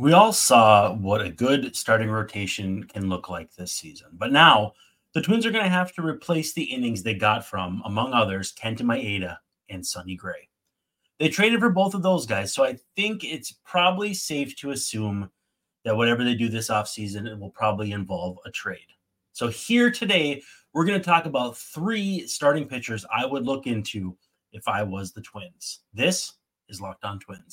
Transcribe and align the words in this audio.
We 0.00 0.12
all 0.12 0.32
saw 0.32 0.94
what 0.94 1.22
a 1.22 1.28
good 1.28 1.74
starting 1.74 2.08
rotation 2.08 2.84
can 2.84 3.08
look 3.08 3.28
like 3.28 3.52
this 3.52 3.72
season. 3.72 4.06
But 4.12 4.30
now 4.30 4.74
the 5.12 5.20
Twins 5.20 5.44
are 5.44 5.50
going 5.50 5.64
to 5.64 5.70
have 5.70 5.92
to 5.94 6.06
replace 6.06 6.52
the 6.52 6.62
innings 6.62 7.02
they 7.02 7.14
got 7.14 7.44
from, 7.44 7.82
among 7.84 8.12
others, 8.12 8.54
Kenta 8.54 8.82
Maeda 8.82 9.38
and 9.68 9.84
Sonny 9.84 10.14
Gray. 10.14 10.48
They 11.18 11.28
traded 11.28 11.58
for 11.58 11.70
both 11.70 11.94
of 11.94 12.04
those 12.04 12.26
guys. 12.26 12.54
So 12.54 12.62
I 12.62 12.78
think 12.94 13.24
it's 13.24 13.50
probably 13.64 14.14
safe 14.14 14.54
to 14.58 14.70
assume 14.70 15.30
that 15.84 15.96
whatever 15.96 16.22
they 16.22 16.36
do 16.36 16.48
this 16.48 16.70
offseason, 16.70 17.26
it 17.26 17.36
will 17.36 17.50
probably 17.50 17.90
involve 17.90 18.38
a 18.46 18.52
trade. 18.52 18.78
So 19.32 19.48
here 19.48 19.90
today, 19.90 20.42
we're 20.74 20.84
going 20.84 21.00
to 21.00 21.04
talk 21.04 21.26
about 21.26 21.58
three 21.58 22.24
starting 22.28 22.68
pitchers 22.68 23.04
I 23.12 23.26
would 23.26 23.44
look 23.44 23.66
into 23.66 24.16
if 24.52 24.68
I 24.68 24.84
was 24.84 25.10
the 25.10 25.22
Twins. 25.22 25.80
This 25.92 26.34
is 26.68 26.80
Locked 26.80 27.04
On 27.04 27.18
Twins. 27.18 27.52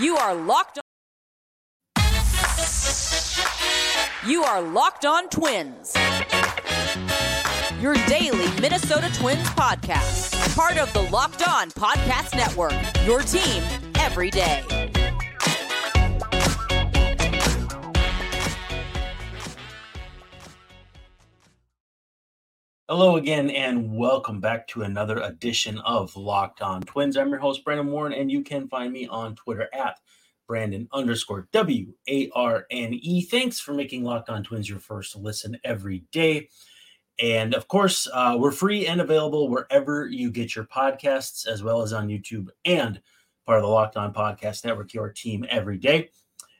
You 0.00 0.16
are 0.16 0.34
locked 0.34 0.78
on. 0.78 0.82
You 4.26 4.42
are 4.42 4.62
locked 4.62 5.04
on 5.04 5.28
Twins. 5.28 5.94
Your 7.78 7.94
daily 8.06 8.48
Minnesota 8.58 9.10
Twins 9.12 9.46
podcast. 9.50 10.56
Part 10.56 10.78
of 10.78 10.90
the 10.94 11.02
Locked 11.10 11.46
On 11.46 11.70
Podcast 11.72 12.34
Network. 12.34 12.72
Your 13.04 13.20
team 13.20 13.62
every 13.96 14.30
day. 14.30 14.81
Hello 22.88 23.14
again, 23.14 23.48
and 23.50 23.96
welcome 23.96 24.40
back 24.40 24.66
to 24.66 24.82
another 24.82 25.18
edition 25.20 25.78
of 25.78 26.16
Locked 26.16 26.62
On 26.62 26.80
Twins. 26.82 27.16
I'm 27.16 27.28
your 27.28 27.38
host, 27.38 27.64
Brandon 27.64 27.86
Warne, 27.86 28.12
and 28.12 28.28
you 28.28 28.42
can 28.42 28.66
find 28.66 28.92
me 28.92 29.06
on 29.06 29.36
Twitter 29.36 29.68
at 29.72 30.00
Brandon 30.48 30.88
underscore 30.92 31.46
W 31.52 31.94
A 32.08 32.28
R 32.34 32.66
N 32.72 32.92
E. 32.94 33.22
Thanks 33.22 33.60
for 33.60 33.72
making 33.72 34.02
Locked 34.02 34.30
On 34.30 34.42
Twins 34.42 34.68
your 34.68 34.80
first 34.80 35.14
listen 35.14 35.56
every 35.62 36.02
day. 36.10 36.48
And 37.20 37.54
of 37.54 37.68
course, 37.68 38.08
uh, 38.12 38.36
we're 38.36 38.50
free 38.50 38.88
and 38.88 39.00
available 39.00 39.48
wherever 39.48 40.08
you 40.08 40.32
get 40.32 40.56
your 40.56 40.64
podcasts, 40.64 41.46
as 41.46 41.62
well 41.62 41.82
as 41.82 41.92
on 41.92 42.08
YouTube 42.08 42.48
and 42.64 43.00
part 43.46 43.58
of 43.58 43.62
the 43.62 43.68
Locked 43.68 43.96
On 43.96 44.12
Podcast 44.12 44.64
Network, 44.64 44.92
your 44.92 45.08
team 45.08 45.46
every 45.48 45.78
day. 45.78 46.10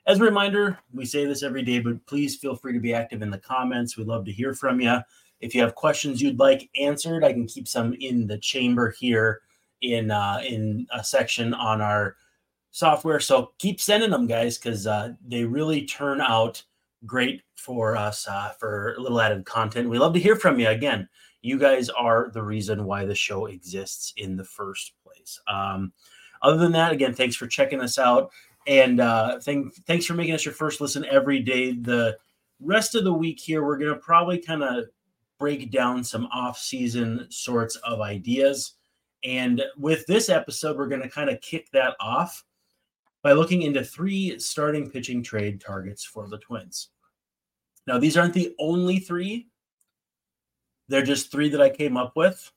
As 0.07 0.21
a 0.21 0.23
reminder, 0.23 0.79
we 0.93 1.05
say 1.05 1.25
this 1.25 1.43
every 1.43 1.63
day, 1.63 1.79
but 1.79 2.05
please 2.05 2.37
feel 2.37 2.55
free 2.55 2.73
to 2.73 2.79
be 2.79 2.93
active 2.93 3.21
in 3.21 3.29
the 3.29 3.37
comments. 3.37 3.97
We'd 3.97 4.07
love 4.07 4.23
to 4.25 4.31
hear 4.31 4.53
from 4.53 4.79
you. 4.79 4.99
If 5.43 5.53
you 5.53 5.61
have 5.61 5.75
questions 5.75 6.21
you'd 6.21 6.39
like 6.39 6.69
answered, 6.79 7.23
I 7.23 7.33
can 7.33 7.45
keep 7.45 7.67
some 7.67 7.93
in 7.99 8.27
the 8.27 8.37
chamber 8.37 8.91
here 8.97 9.41
in 9.81 10.09
uh, 10.09 10.41
in 10.45 10.87
a 10.91 11.03
section 11.03 11.53
on 11.53 11.81
our 11.81 12.15
software. 12.71 13.19
So 13.19 13.51
keep 13.59 13.81
sending 13.81 14.09
them, 14.09 14.25
guys, 14.25 14.57
because 14.57 14.87
uh, 14.87 15.13
they 15.27 15.43
really 15.43 15.85
turn 15.85 16.21
out 16.21 16.63
great 17.05 17.43
for 17.55 17.97
us 17.97 18.27
uh, 18.27 18.53
for 18.57 18.93
a 18.93 19.01
little 19.01 19.19
added 19.19 19.45
content. 19.45 19.89
We 19.89 19.99
love 19.99 20.13
to 20.13 20.19
hear 20.19 20.37
from 20.37 20.59
you. 20.59 20.69
Again, 20.69 21.07
you 21.41 21.59
guys 21.59 21.89
are 21.89 22.31
the 22.33 22.41
reason 22.41 22.85
why 22.85 23.05
the 23.05 23.13
show 23.13 23.47
exists 23.47 24.13
in 24.15 24.37
the 24.37 24.45
first 24.45 24.93
place. 25.03 25.39
Um, 25.47 25.91
other 26.41 26.57
than 26.57 26.71
that, 26.71 26.93
again, 26.93 27.13
thanks 27.13 27.35
for 27.35 27.47
checking 27.47 27.81
us 27.81 27.99
out. 27.99 28.31
And 28.65 29.01
uh, 29.01 29.39
thank, 29.41 29.75
thanks 29.85 30.05
for 30.05 30.13
making 30.13 30.35
us 30.35 30.45
your 30.45 30.53
first 30.53 30.79
listen 30.79 31.05
every 31.05 31.39
day. 31.39 31.73
The 31.73 32.17
rest 32.61 32.95
of 32.95 33.03
the 33.03 33.13
week 33.13 33.39
here, 33.39 33.63
we're 33.63 33.77
going 33.77 33.93
to 33.93 33.99
probably 33.99 34.39
kind 34.39 34.63
of 34.63 34.85
break 35.43 35.71
down 35.71 36.01
some 36.01 36.25
off-season 36.27 37.27
sorts 37.29 37.75
of 37.83 37.99
ideas. 37.99 38.75
And 39.25 39.61
with 39.77 40.05
this 40.05 40.29
episode, 40.29 40.77
we're 40.77 40.87
going 40.87 41.01
to 41.01 41.09
kind 41.09 41.29
of 41.29 41.41
kick 41.41 41.69
that 41.73 41.95
off 41.99 42.45
by 43.23 43.33
looking 43.33 43.63
into 43.63 43.83
three 43.83 44.39
starting 44.39 44.89
pitching 44.89 45.21
trade 45.21 45.59
targets 45.59 46.05
for 46.05 46.29
the 46.29 46.37
Twins. 46.37 46.91
Now, 47.87 47.97
these 47.97 48.15
aren't 48.15 48.33
the 48.33 48.55
only 48.57 48.99
three. 48.99 49.49
They're 50.87 51.03
just 51.03 51.29
three 51.29 51.49
that 51.49 51.61
I 51.61 51.69
came 51.69 51.97
up 51.97 52.13
with. 52.15 52.49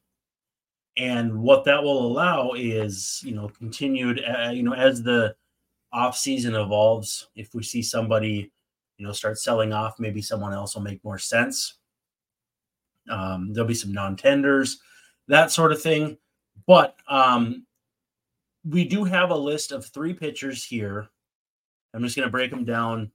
And 0.97 1.43
what 1.43 1.65
that 1.65 1.83
will 1.83 2.07
allow 2.07 2.53
is, 2.53 3.21
you 3.25 3.35
know, 3.35 3.49
continued, 3.49 4.23
uh, 4.25 4.51
you 4.51 4.63
know, 4.63 4.75
as 4.75 5.03
the 5.03 5.35
off 5.93 6.17
season 6.17 6.55
evolves, 6.55 7.31
if 7.35 7.53
we 7.53 7.65
see 7.65 7.83
somebody, 7.83 8.53
you 8.97 9.05
know, 9.05 9.13
start 9.13 9.41
selling 9.41 9.73
off, 9.73 9.99
maybe 9.99 10.23
someone 10.23 10.53
else 10.53 10.77
will 10.77 10.83
make 10.83 11.03
more 11.03 11.19
sense. 11.19 11.79
Um, 13.11 13.53
there'll 13.53 13.69
be 13.69 13.75
some 13.75 13.93
non-tenders, 13.93 14.81
that 15.29 15.51
sort 15.51 15.73
of 15.73 15.81
thing. 15.81 16.19
But 16.67 16.97
um, 17.09 17.67
we 18.69 18.85
do 18.85 19.05
have 19.05 19.31
a 19.31 19.37
list 19.37 19.73
of 19.73 19.87
three 19.87 20.13
pitchers 20.13 20.65
here. 20.65 21.09
I'm 21.95 22.03
just 22.03 22.17
going 22.17 22.27
to 22.27 22.33
break 22.33 22.51
them 22.51 22.65
down 22.65 23.11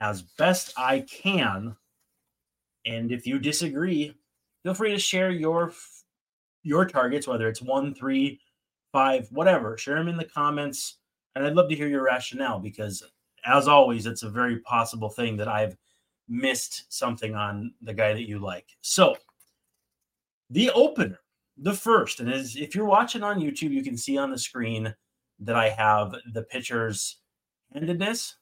as 0.00 0.22
best 0.22 0.72
I 0.76 1.00
can. 1.00 1.76
And 2.86 3.12
if 3.12 3.26
you 3.26 3.38
disagree, 3.38 4.16
feel 4.62 4.74
free 4.74 4.90
to 4.90 4.98
share 4.98 5.30
your 5.30 5.72
your 6.64 6.84
targets, 6.84 7.26
whether 7.26 7.48
it's 7.48 7.60
one, 7.60 7.92
three, 7.92 8.40
five, 8.92 9.26
whatever. 9.30 9.76
Share 9.76 9.96
them 9.96 10.08
in 10.08 10.16
the 10.16 10.24
comments, 10.24 10.98
and 11.34 11.44
I'd 11.44 11.54
love 11.54 11.68
to 11.70 11.74
hear 11.74 11.88
your 11.88 12.04
rationale 12.04 12.60
because, 12.60 13.02
as 13.44 13.66
always, 13.66 14.06
it's 14.06 14.22
a 14.22 14.30
very 14.30 14.58
possible 14.60 15.08
thing 15.08 15.36
that 15.38 15.48
I've 15.48 15.76
missed 16.28 16.92
something 16.92 17.34
on 17.34 17.74
the 17.82 17.94
guy 17.94 18.12
that 18.12 18.28
you 18.28 18.38
like. 18.38 18.66
So 18.80 19.16
the 20.52 20.70
opener, 20.70 21.18
the 21.56 21.72
first, 21.72 22.20
and 22.20 22.32
as 22.32 22.56
if 22.56 22.74
you're 22.74 22.84
watching 22.84 23.22
on 23.22 23.40
YouTube, 23.40 23.72
you 23.72 23.82
can 23.82 23.96
see 23.96 24.18
on 24.18 24.30
the 24.30 24.38
screen 24.38 24.94
that 25.40 25.56
I 25.56 25.70
have 25.70 26.14
the 26.32 26.42
pitcher's 26.42 27.18
handedness 27.72 28.36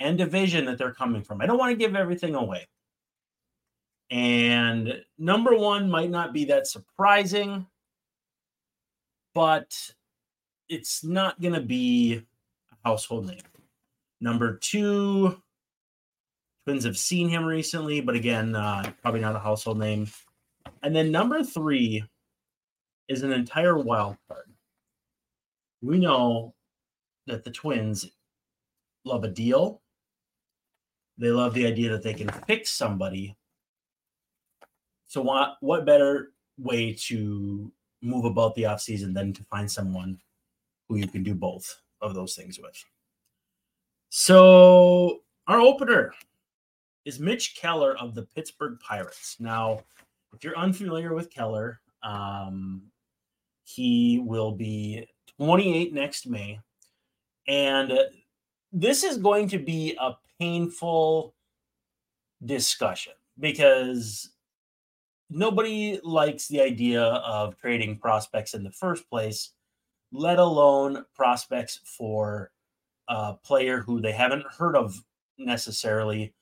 and 0.00 0.18
division 0.18 0.66
that 0.66 0.78
they're 0.78 0.92
coming 0.92 1.22
from. 1.22 1.40
I 1.40 1.46
don't 1.46 1.58
want 1.58 1.70
to 1.70 1.76
give 1.76 1.94
everything 1.94 2.34
away. 2.34 2.66
And 4.10 5.00
number 5.16 5.56
one 5.56 5.88
might 5.88 6.10
not 6.10 6.32
be 6.32 6.44
that 6.46 6.66
surprising, 6.66 7.66
but 9.32 9.72
it's 10.68 11.04
not 11.04 11.40
going 11.40 11.54
to 11.54 11.60
be 11.62 12.22
a 12.72 12.88
household 12.88 13.26
name. 13.26 13.40
Number 14.20 14.56
two, 14.58 15.40
Twins 16.64 16.84
have 16.84 16.98
seen 16.98 17.28
him 17.28 17.44
recently, 17.44 18.00
but 18.00 18.14
again, 18.14 18.54
uh, 18.54 18.92
probably 19.02 19.20
not 19.20 19.36
a 19.36 19.40
household 19.40 19.78
name. 19.78 20.08
And 20.82 20.94
then 20.94 21.10
number 21.10 21.42
three 21.44 22.04
is 23.08 23.22
an 23.22 23.32
entire 23.32 23.78
wild 23.78 24.16
card. 24.28 24.52
We 25.80 25.98
know 25.98 26.54
that 27.26 27.44
the 27.44 27.50
Twins 27.50 28.10
love 29.04 29.24
a 29.24 29.28
deal. 29.28 29.80
They 31.18 31.30
love 31.30 31.54
the 31.54 31.66
idea 31.66 31.90
that 31.90 32.02
they 32.02 32.14
can 32.14 32.28
fix 32.46 32.70
somebody. 32.70 33.36
So 35.06 35.20
what 35.22 35.56
what 35.60 35.84
better 35.84 36.32
way 36.58 36.94
to 37.08 37.70
move 38.00 38.24
about 38.24 38.54
the 38.54 38.62
offseason 38.62 39.14
than 39.14 39.32
to 39.34 39.44
find 39.44 39.70
someone 39.70 40.18
who 40.88 40.96
you 40.96 41.06
can 41.06 41.22
do 41.22 41.34
both 41.34 41.80
of 42.00 42.14
those 42.14 42.34
things 42.34 42.58
with. 42.58 42.84
So 44.08 45.22
our 45.46 45.60
opener 45.60 46.12
is 47.04 47.18
Mitch 47.18 47.56
Keller 47.56 47.96
of 47.98 48.14
the 48.14 48.22
Pittsburgh 48.22 48.78
Pirates. 48.80 49.36
Now, 49.38 49.80
if 50.34 50.44
you're 50.44 50.58
unfamiliar 50.58 51.14
with 51.14 51.30
Keller, 51.30 51.80
um, 52.02 52.82
he 53.64 54.22
will 54.24 54.52
be 54.52 55.06
28 55.38 55.92
next 55.92 56.26
May. 56.26 56.58
And 57.48 57.92
this 58.72 59.04
is 59.04 59.16
going 59.18 59.48
to 59.48 59.58
be 59.58 59.96
a 60.00 60.12
painful 60.40 61.34
discussion 62.44 63.12
because 63.38 64.30
nobody 65.30 66.00
likes 66.02 66.48
the 66.48 66.60
idea 66.60 67.02
of 67.02 67.56
trading 67.58 67.98
prospects 67.98 68.54
in 68.54 68.62
the 68.62 68.70
first 68.70 69.08
place, 69.08 69.52
let 70.12 70.38
alone 70.38 71.04
prospects 71.14 71.80
for 71.84 72.50
a 73.08 73.34
player 73.34 73.80
who 73.80 74.00
they 74.00 74.12
haven't 74.12 74.44
heard 74.58 74.76
of 74.76 75.02
necessarily. 75.38 76.34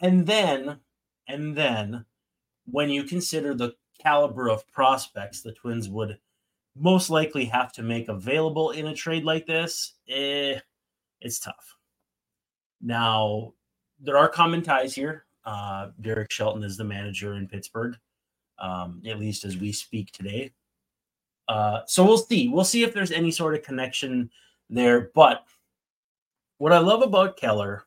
And 0.00 0.26
then, 0.26 0.80
and 1.28 1.56
then 1.56 2.04
when 2.66 2.90
you 2.90 3.04
consider 3.04 3.54
the 3.54 3.74
caliber 4.00 4.48
of 4.48 4.70
prospects 4.72 5.40
the 5.40 5.52
Twins 5.52 5.88
would 5.88 6.18
most 6.76 7.10
likely 7.10 7.44
have 7.44 7.72
to 7.72 7.82
make 7.82 8.08
available 8.08 8.70
in 8.70 8.88
a 8.88 8.94
trade 8.94 9.24
like 9.24 9.46
this, 9.46 9.94
eh, 10.08 10.58
it's 11.20 11.38
tough. 11.38 11.76
Now, 12.80 13.54
there 14.00 14.18
are 14.18 14.28
common 14.28 14.62
ties 14.62 14.94
here. 14.94 15.24
Uh, 15.44 15.90
Derek 16.00 16.30
Shelton 16.30 16.62
is 16.62 16.76
the 16.76 16.84
manager 16.84 17.34
in 17.34 17.48
Pittsburgh, 17.48 17.96
um, 18.58 19.02
at 19.06 19.18
least 19.18 19.44
as 19.44 19.56
we 19.56 19.72
speak 19.72 20.10
today. 20.12 20.52
Uh, 21.48 21.80
so 21.86 22.04
we'll 22.04 22.18
see. 22.18 22.48
We'll 22.48 22.64
see 22.64 22.82
if 22.82 22.92
there's 22.94 23.12
any 23.12 23.30
sort 23.30 23.54
of 23.54 23.62
connection 23.62 24.30
there. 24.70 25.10
But 25.14 25.44
what 26.58 26.72
I 26.72 26.78
love 26.78 27.02
about 27.02 27.36
Keller, 27.36 27.84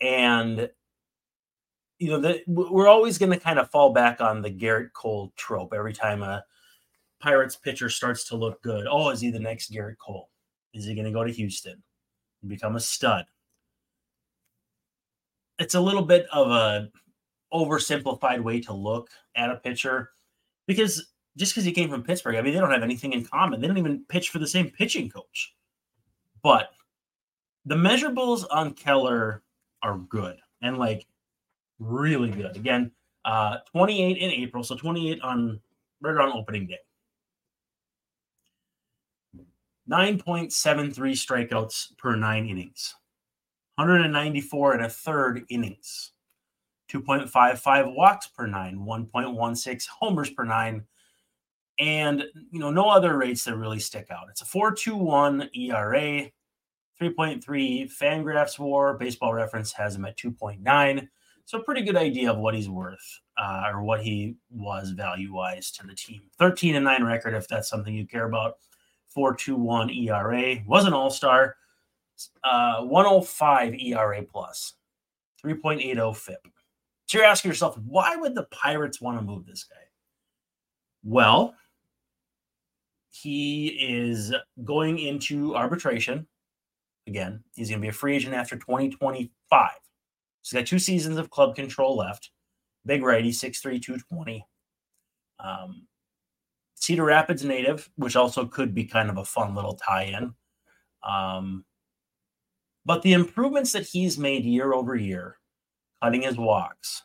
and 0.00 0.70
you 1.98 2.10
know, 2.10 2.20
that 2.20 2.40
we're 2.46 2.88
always 2.88 3.18
going 3.18 3.32
to 3.32 3.38
kind 3.38 3.58
of 3.58 3.70
fall 3.70 3.92
back 3.92 4.20
on 4.20 4.42
the 4.42 4.50
Gerrit 4.50 4.92
Cole 4.92 5.32
trope 5.36 5.72
every 5.74 5.92
time 5.92 6.22
a 6.22 6.44
Pirates 7.20 7.56
pitcher 7.56 7.88
starts 7.88 8.24
to 8.24 8.36
look 8.36 8.62
good. 8.62 8.86
Oh, 8.90 9.10
is 9.10 9.20
he 9.20 9.30
the 9.30 9.38
next 9.38 9.72
Gerrit 9.72 9.98
Cole? 9.98 10.30
Is 10.74 10.84
he 10.84 10.94
going 10.94 11.06
to 11.06 11.12
go 11.12 11.24
to 11.24 11.32
Houston? 11.32 11.82
And 12.42 12.50
become 12.50 12.76
a 12.76 12.80
stud. 12.80 13.24
It's 15.58 15.74
a 15.74 15.80
little 15.80 16.02
bit 16.02 16.26
of 16.32 16.50
a 16.50 16.90
oversimplified 17.52 18.42
way 18.42 18.60
to 18.60 18.72
look 18.72 19.08
at 19.36 19.50
a 19.50 19.56
pitcher 19.56 20.10
because 20.66 21.12
just 21.36 21.52
because 21.52 21.64
he 21.64 21.72
came 21.72 21.88
from 21.88 22.02
Pittsburgh, 22.02 22.36
I 22.36 22.42
mean, 22.42 22.54
they 22.54 22.60
don't 22.60 22.72
have 22.72 22.82
anything 22.82 23.12
in 23.12 23.24
common. 23.24 23.60
They 23.60 23.66
don't 23.68 23.78
even 23.78 24.04
pitch 24.08 24.30
for 24.30 24.38
the 24.38 24.46
same 24.46 24.70
pitching 24.70 25.08
coach. 25.08 25.54
But 26.42 26.70
the 27.64 27.74
measurables 27.74 28.44
on 28.50 28.74
Keller 28.74 29.42
are 29.82 29.98
good 29.98 30.36
and 30.62 30.78
like 30.78 31.06
really 31.78 32.30
good. 32.30 32.56
Again, 32.56 32.90
uh, 33.24 33.58
28 33.72 34.18
in 34.18 34.30
April, 34.30 34.62
so 34.62 34.76
28 34.76 35.20
on 35.22 35.60
right 36.00 36.16
on 36.16 36.32
opening 36.32 36.66
day. 36.66 36.78
9.73 39.88 40.94
strikeouts 41.12 41.96
per 41.98 42.16
nine 42.16 42.46
innings, 42.46 42.94
194 43.76 44.74
and 44.74 44.84
a 44.84 44.88
third 44.88 45.44
innings, 45.50 46.12
2.55 46.90 47.94
walks 47.94 48.26
per 48.26 48.46
nine, 48.46 48.78
1.16 48.78 49.86
homers 49.88 50.30
per 50.30 50.44
nine, 50.44 50.84
and 51.78 52.24
you 52.50 52.60
know 52.60 52.70
no 52.70 52.88
other 52.88 53.18
rates 53.18 53.44
that 53.44 53.56
really 53.56 53.78
stick 53.78 54.06
out. 54.10 54.28
It's 54.30 54.40
a 54.40 54.46
4.21 54.46 55.54
ERA, 55.54 56.30
3.3 57.00 57.92
Fangraphs 57.92 58.58
WAR. 58.58 58.94
Baseball 58.94 59.34
Reference 59.34 59.72
has 59.72 59.96
him 59.96 60.06
at 60.06 60.16
2.9, 60.16 61.08
so 61.46 61.60
pretty 61.60 61.82
good 61.82 61.96
idea 61.96 62.30
of 62.30 62.38
what 62.38 62.54
he's 62.54 62.68
worth 62.68 63.20
uh, 63.36 63.70
or 63.72 63.82
what 63.82 64.00
he 64.02 64.36
was 64.50 64.90
value 64.90 65.32
wise 65.32 65.70
to 65.72 65.86
the 65.86 65.94
team. 65.94 66.22
13 66.38 66.76
and 66.76 66.84
nine 66.84 67.04
record, 67.04 67.34
if 67.34 67.46
that's 67.48 67.68
something 67.68 67.94
you 67.94 68.06
care 68.06 68.26
about. 68.26 68.58
4.21 69.16 70.08
ERA 70.08 70.56
was 70.66 70.86
an 70.86 70.92
All 70.92 71.10
Star. 71.10 71.56
Uh, 72.44 72.82
105 72.82 73.74
ERA 73.74 74.22
plus, 74.22 74.74
3.80 75.44 76.16
FIP. 76.16 76.46
So 77.06 77.18
you're 77.18 77.26
asking 77.26 77.50
yourself, 77.50 77.76
why 77.78 78.16
would 78.16 78.34
the 78.34 78.44
Pirates 78.44 79.00
want 79.00 79.18
to 79.18 79.24
move 79.24 79.46
this 79.46 79.64
guy? 79.64 79.76
Well, 81.02 81.54
he 83.10 83.68
is 83.68 84.32
going 84.64 84.98
into 84.98 85.54
arbitration. 85.54 86.26
Again, 87.06 87.42
he's 87.54 87.68
going 87.68 87.80
to 87.80 87.84
be 87.84 87.90
a 87.90 87.92
free 87.92 88.16
agent 88.16 88.34
after 88.34 88.56
2025. 88.56 89.70
He's 90.44 90.52
got 90.52 90.66
two 90.66 90.78
seasons 90.78 91.16
of 91.16 91.30
club 91.30 91.56
control 91.56 91.96
left. 91.96 92.30
Big 92.84 93.02
righty, 93.02 93.30
6'3, 93.30 93.80
220. 93.80 94.46
Um, 95.40 95.86
Cedar 96.74 97.04
Rapids 97.04 97.44
native, 97.44 97.88
which 97.96 98.14
also 98.14 98.44
could 98.44 98.74
be 98.74 98.84
kind 98.84 99.08
of 99.08 99.16
a 99.16 99.24
fun 99.24 99.54
little 99.54 99.74
tie 99.74 100.04
in. 100.04 100.34
Um, 101.02 101.64
but 102.84 103.00
the 103.00 103.14
improvements 103.14 103.72
that 103.72 103.86
he's 103.86 104.18
made 104.18 104.44
year 104.44 104.74
over 104.74 104.94
year, 104.94 105.38
cutting 106.02 106.22
his 106.22 106.36
walks, 106.36 107.02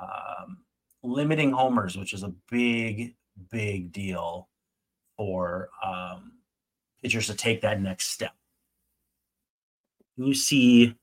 um, 0.00 0.58
limiting 1.02 1.50
homers, 1.50 1.96
which 1.96 2.12
is 2.12 2.22
a 2.22 2.32
big, 2.48 3.16
big 3.50 3.92
deal 3.92 4.48
for 5.16 5.70
um, 5.84 6.32
pitchers 7.02 7.26
to 7.26 7.34
take 7.34 7.62
that 7.62 7.80
next 7.80 8.10
step. 8.10 8.32
You 10.16 10.34
see 10.34 10.94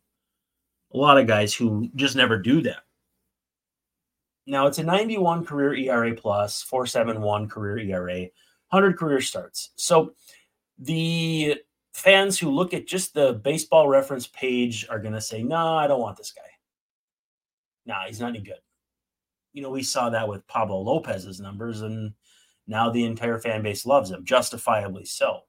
a 0.93 0.97
lot 0.97 1.17
of 1.17 1.27
guys 1.27 1.53
who 1.53 1.89
just 1.95 2.15
never 2.15 2.37
do 2.37 2.61
that. 2.63 2.83
Now 4.47 4.65
it's 4.65 4.79
a 4.79 4.83
91 4.83 5.45
career 5.45 5.75
ERA 5.75 6.15
plus, 6.15 6.63
471 6.63 7.47
career 7.49 7.77
ERA, 7.77 8.21
100 8.69 8.97
career 8.97 9.21
starts. 9.21 9.69
So 9.75 10.13
the 10.79 11.55
fans 11.93 12.39
who 12.39 12.49
look 12.49 12.73
at 12.73 12.87
just 12.87 13.13
the 13.13 13.33
baseball 13.33 13.87
reference 13.87 14.27
page 14.27 14.87
are 14.89 14.99
going 14.99 15.13
to 15.13 15.21
say, 15.21 15.43
no, 15.43 15.55
nah, 15.55 15.77
I 15.77 15.87
don't 15.87 16.01
want 16.01 16.17
this 16.17 16.31
guy. 16.31 16.41
Nah, 17.85 18.05
he's 18.07 18.19
not 18.19 18.29
any 18.29 18.39
good. 18.39 18.59
You 19.53 19.61
know, 19.61 19.69
we 19.69 19.83
saw 19.83 20.09
that 20.09 20.27
with 20.27 20.47
Pablo 20.47 20.79
Lopez's 20.79 21.39
numbers, 21.39 21.81
and 21.81 22.13
now 22.67 22.89
the 22.89 23.03
entire 23.03 23.39
fan 23.39 23.63
base 23.63 23.85
loves 23.85 24.11
him, 24.11 24.23
justifiably 24.23 25.05
so. 25.05 25.41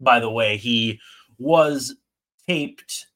By 0.00 0.18
the 0.18 0.30
way, 0.30 0.56
he 0.56 0.98
was 1.38 1.96
taped 2.48 3.08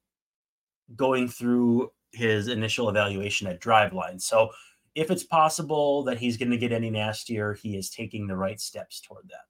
going 0.94 1.28
through 1.28 1.90
his 2.12 2.48
initial 2.48 2.88
evaluation 2.88 3.46
at 3.46 3.60
Driveline. 3.60 4.20
So 4.20 4.50
if 4.94 5.10
it's 5.10 5.24
possible 5.24 6.02
that 6.04 6.18
he's 6.18 6.36
going 6.36 6.50
to 6.50 6.56
get 6.56 6.72
any 6.72 6.90
nastier, 6.90 7.54
he 7.54 7.76
is 7.76 7.90
taking 7.90 8.26
the 8.26 8.36
right 8.36 8.60
steps 8.60 9.00
toward 9.00 9.28
that. 9.28 9.44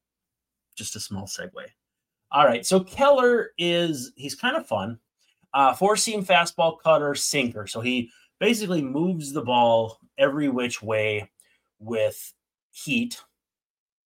Just 0.75 0.97
a 0.97 1.01
small 1.01 1.27
segue. 1.27 1.51
All 2.33 2.45
right. 2.45 2.67
So 2.67 2.81
Keller 2.81 3.51
is, 3.57 4.13
he's 4.17 4.35
kind 4.35 4.57
of 4.57 4.67
fun. 4.67 4.99
Uh, 5.55 5.73
four 5.73 5.97
seam 5.97 6.25
fastball 6.25 6.77
cutter 6.83 7.15
sinker. 7.15 7.67
So 7.67 7.81
he 7.81 8.11
basically 8.41 8.83
moves 8.83 9.33
the 9.33 9.43
ball 9.43 10.01
every 10.19 10.49
which 10.49 10.83
way 10.83 11.31
with 11.79 12.33
heat 12.73 13.23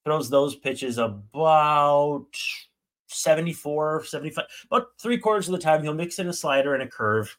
throws 0.04 0.30
those 0.30 0.54
pitches 0.56 0.98
about 0.98 2.26
74, 3.10 4.04
75, 4.04 4.44
about 4.66 4.88
three 4.98 5.18
quarters 5.18 5.48
of 5.48 5.52
the 5.52 5.58
time. 5.58 5.82
He'll 5.82 5.94
mix 5.94 6.18
in 6.18 6.28
a 6.28 6.32
slider 6.32 6.74
and 6.74 6.82
a 6.82 6.88
curve 6.88 7.36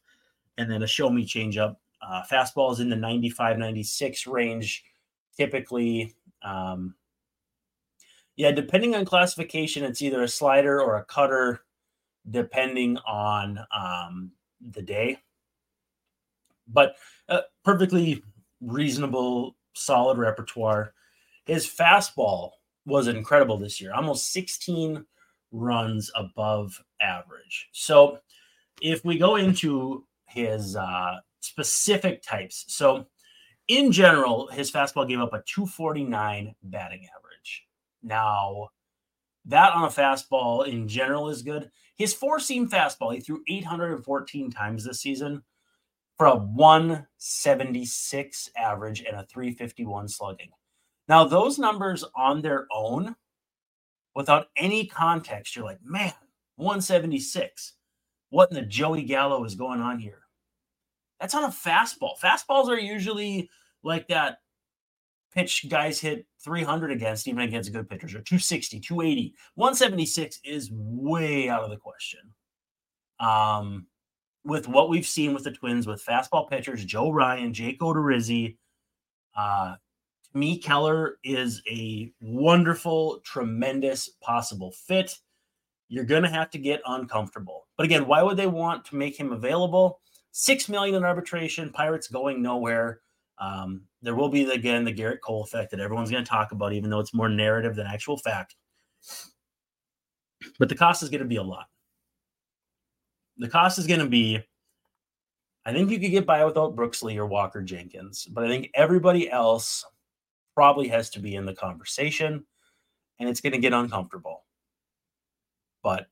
and 0.58 0.70
then 0.70 0.84
a 0.84 0.88
show 0.88 1.10
me 1.10 1.26
changeup. 1.26 1.78
Uh, 2.02 2.24
fastball 2.30 2.72
is 2.72 2.80
in 2.80 2.90
the 2.90 2.96
95, 2.96 3.58
96 3.58 4.28
range 4.28 4.84
typically. 5.38 6.16
Um, 6.44 6.96
yeah, 8.36 8.52
depending 8.52 8.96
on 8.96 9.06
classification, 9.06 9.84
it's 9.84 10.02
either 10.02 10.24
a 10.24 10.28
slider 10.28 10.82
or 10.82 10.98
a 10.98 11.06
cutter, 11.06 11.62
depending 12.30 12.98
on 13.08 13.60
um, 13.76 14.32
the 14.72 14.82
day. 14.82 15.18
But 16.68 16.96
uh, 17.30 17.42
perfectly 17.64 18.24
reasonable, 18.62 19.56
solid 19.74 20.18
repertoire. 20.18 20.94
His 21.46 21.68
fastball 21.68 22.52
was 22.86 23.08
incredible 23.08 23.58
this 23.58 23.82
year, 23.82 23.94
almost 23.94 24.32
16 24.32 25.06
runs 25.52 26.12
above 26.16 26.82
average. 27.02 27.70
So 27.72 28.20
if 28.82 29.06
we 29.06 29.18
go 29.18 29.36
into 29.36 30.06
his 30.26 30.76
uh, 30.76 31.18
specific 31.42 32.24
types, 32.24 32.66
so 32.68 33.06
in 33.68 33.92
general, 33.92 34.48
his 34.48 34.72
fastball 34.72 35.08
gave 35.08 35.20
up 35.20 35.34
a 35.34 35.44
249 35.46 36.56
batting 36.64 37.08
average. 37.18 37.68
Now, 38.04 38.70
that 39.46 39.74
on 39.74 39.84
a 39.84 39.88
fastball 39.88 40.68
in 40.68 40.88
general 40.88 41.30
is 41.30 41.42
good. 41.42 41.72
His 41.96 42.14
four 42.14 42.40
seam 42.40 42.70
fastball, 42.70 43.12
he 43.14 43.22
threw 43.22 43.42
814 43.48 44.52
times 44.52 44.84
this 44.84 45.02
season 45.02 45.42
for 46.18 46.28
a 46.28 46.36
176 46.36 48.50
average 48.58 49.00
and 49.02 49.16
a 49.16 49.26
351 49.26 50.08
slugging. 50.08 50.50
Now, 51.08 51.24
those 51.24 51.58
numbers 51.58 52.04
on 52.16 52.42
their 52.42 52.68
own, 52.72 53.16
without 54.16 54.48
any 54.58 54.86
context, 54.86 55.56
you're 55.56 55.66
like, 55.66 55.80
man, 55.84 56.14
176. 56.56 57.74
What 58.30 58.50
in 58.50 58.56
the 58.56 58.62
Joey 58.62 59.04
Gallo 59.04 59.44
is 59.44 59.56
going 59.56 59.82
on 59.82 60.00
here? 60.00 60.22
That's 61.20 61.36
on 61.36 61.44
a 61.44 61.50
fastball. 61.50 62.18
Fastballs 62.22 62.68
are 62.68 62.80
usually 62.80 63.50
like 63.84 64.08
that 64.08 64.38
pitch 65.34 65.68
guys 65.70 66.00
hit 66.00 66.26
300 66.44 66.92
against, 66.92 67.28
even 67.28 67.42
against 67.44 67.72
good 67.72 67.90
pitchers, 67.90 68.14
or 68.14 68.22
260, 68.22 68.80
280. 68.80 69.36
176 69.56 70.40
is 70.44 70.70
way 70.74 71.50
out 71.50 71.64
of 71.64 71.70
the 71.70 71.78
question. 71.78 72.20
Um, 73.20 73.86
with 74.44 74.68
what 74.68 74.90
we've 74.90 75.06
seen 75.06 75.34
with 75.34 75.44
the 75.44 75.52
Twins, 75.52 75.88
with 75.88 76.04
fastball 76.04 76.50
pitchers, 76.50 76.84
Joe 76.84 77.12
Ryan, 77.12 77.54
Jake 77.54 77.80
Odorizzi, 77.80 78.58
uh, 79.38 79.76
me, 80.34 80.58
Keller 80.58 81.18
is 81.24 81.62
a 81.70 82.12
wonderful, 82.22 83.20
tremendous 83.24 84.10
possible 84.22 84.72
fit. 84.72 85.18
You're 85.90 86.06
going 86.06 86.24
to 86.24 86.30
have 86.30 86.50
to 86.52 86.58
get 86.58 86.82
uncomfortable. 86.86 87.68
But 87.78 87.86
again, 87.86 88.08
why 88.08 88.24
would 88.24 88.38
they 88.38 88.48
want 88.48 88.86
to 88.86 88.96
make 88.96 89.20
him 89.20 89.32
available? 89.32 90.00
Six 90.32 90.70
million 90.70 90.96
in 90.96 91.04
arbitration, 91.04 91.70
Pirates 91.72 92.08
going 92.08 92.42
nowhere. 92.42 93.02
Um, 93.40 93.84
there 94.02 94.16
will 94.16 94.30
be 94.30 94.50
again 94.50 94.86
the 94.86 94.94
Gerrit 94.94 95.20
Cole 95.22 95.44
effect 95.44 95.72
that 95.72 95.80
everyone's 95.80 96.12
going 96.12 96.24
to 96.24 96.30
talk 96.30 96.52
about, 96.52 96.74
even 96.74 96.90
though 96.90 97.00
it's 97.00 97.14
more 97.14 97.28
narrative 97.28 97.76
than 97.76 97.88
actual 97.88 98.18
fact. 98.18 98.56
But 100.60 100.70
the 100.70 100.76
cost 100.76 101.04
is 101.04 101.10
going 101.10 101.22
to 101.22 101.28
be 101.28 101.36
a 101.36 101.44
lot. 101.44 101.66
The 103.38 103.50
cost 103.50 103.80
is 103.80 103.88
going 103.88 104.00
to 104.00 104.08
be 104.08 104.44
I 105.66 105.74
think 105.74 105.92
you 105.92 106.00
could 106.00 106.12
get 106.12 106.26
by 106.26 106.44
without 106.44 106.76
Brooks 106.76 107.04
Lee 107.04 107.18
or 107.18 107.28
Walker 107.28 107.62
Jenkins, 107.62 108.26
but 108.26 108.44
I 108.44 108.48
think 108.48 108.72
everybody 108.74 109.30
else 109.30 109.86
probably 110.56 110.88
has 110.90 111.10
to 111.12 111.20
be 111.20 111.36
in 111.36 111.46
the 111.46 111.54
conversation 111.54 112.46
and 113.20 113.30
it's 113.30 113.42
going 113.42 113.54
to 113.54 113.60
get 113.60 113.74
uncomfortable. 113.74 114.46
But 115.84 116.08